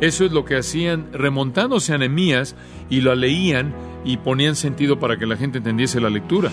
eso 0.00 0.24
es 0.24 0.32
lo 0.32 0.46
que 0.46 0.56
hacían 0.56 1.12
remontándose 1.12 1.92
a 1.92 1.98
Nehemías 1.98 2.56
y 2.88 3.02
lo 3.02 3.14
leían 3.14 3.74
y 4.04 4.16
ponían 4.16 4.56
sentido 4.56 4.98
para 4.98 5.18
que 5.18 5.26
la 5.26 5.36
gente 5.36 5.58
entendiese 5.58 6.00
la 6.00 6.08
lectura. 6.08 6.50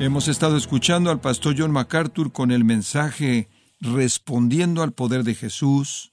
Hemos 0.00 0.28
estado 0.28 0.56
escuchando 0.56 1.10
al 1.10 1.20
pastor 1.20 1.56
John 1.58 1.72
MacArthur 1.72 2.30
con 2.30 2.52
el 2.52 2.64
mensaje 2.64 3.48
Respondiendo 3.80 4.84
al 4.84 4.92
poder 4.92 5.24
de 5.24 5.34
Jesús, 5.34 6.12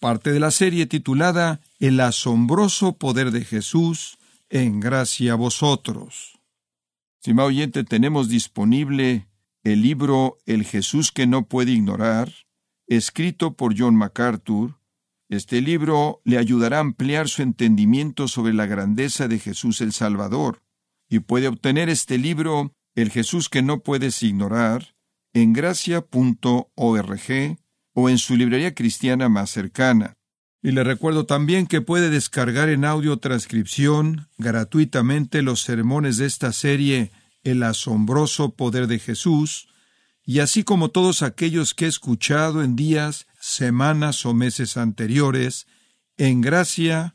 parte 0.00 0.32
de 0.32 0.40
la 0.40 0.50
serie 0.50 0.86
titulada 0.86 1.60
El 1.78 2.00
asombroso 2.00 2.98
poder 2.98 3.30
de 3.30 3.44
Jesús, 3.44 4.18
en 4.48 4.80
gracia 4.80 5.32
a 5.32 5.36
vosotros. 5.36 6.40
Estimado 7.20 7.48
oyente, 7.48 7.84
tenemos 7.84 8.28
disponible 8.28 9.28
el 9.62 9.82
libro 9.82 10.38
El 10.44 10.64
Jesús 10.64 11.12
que 11.12 11.28
no 11.28 11.46
puede 11.46 11.70
ignorar, 11.70 12.32
escrito 12.88 13.54
por 13.54 13.78
John 13.78 13.94
MacArthur. 13.94 14.74
Este 15.28 15.60
libro 15.60 16.20
le 16.24 16.38
ayudará 16.38 16.78
a 16.78 16.80
ampliar 16.80 17.28
su 17.28 17.42
entendimiento 17.42 18.26
sobre 18.26 18.54
la 18.54 18.66
grandeza 18.66 19.28
de 19.28 19.38
Jesús 19.38 19.80
el 19.80 19.92
Salvador, 19.92 20.62
y 21.08 21.20
puede 21.20 21.46
obtener 21.46 21.88
este 21.88 22.18
libro, 22.18 22.74
El 22.94 23.10
Jesús 23.10 23.48
que 23.48 23.62
no 23.62 23.80
puedes 23.80 24.22
ignorar, 24.22 24.94
en 25.32 25.52
gracia.org 25.52 26.08
o 27.92 28.08
en 28.08 28.18
su 28.18 28.36
librería 28.36 28.74
cristiana 28.74 29.28
más 29.28 29.50
cercana. 29.50 30.16
Y 30.62 30.72
le 30.72 30.84
recuerdo 30.84 31.24
también 31.24 31.66
que 31.66 31.80
puede 31.80 32.10
descargar 32.10 32.68
en 32.68 32.84
audio 32.84 33.18
transcripción 33.18 34.28
gratuitamente 34.36 35.42
los 35.42 35.62
sermones 35.62 36.18
de 36.18 36.26
esta 36.26 36.52
serie 36.52 37.12
El 37.42 37.62
asombroso 37.62 38.54
poder 38.54 38.86
de 38.86 38.98
Jesús, 38.98 39.68
y 40.24 40.40
así 40.40 40.62
como 40.64 40.90
todos 40.90 41.22
aquellos 41.22 41.72
que 41.72 41.86
he 41.86 41.88
escuchado 41.88 42.62
en 42.62 42.76
días, 42.76 43.26
semanas 43.40 44.26
o 44.26 44.34
meses 44.34 44.76
anteriores 44.76 45.66
en 46.18 46.42
gracia.org. 46.42 47.14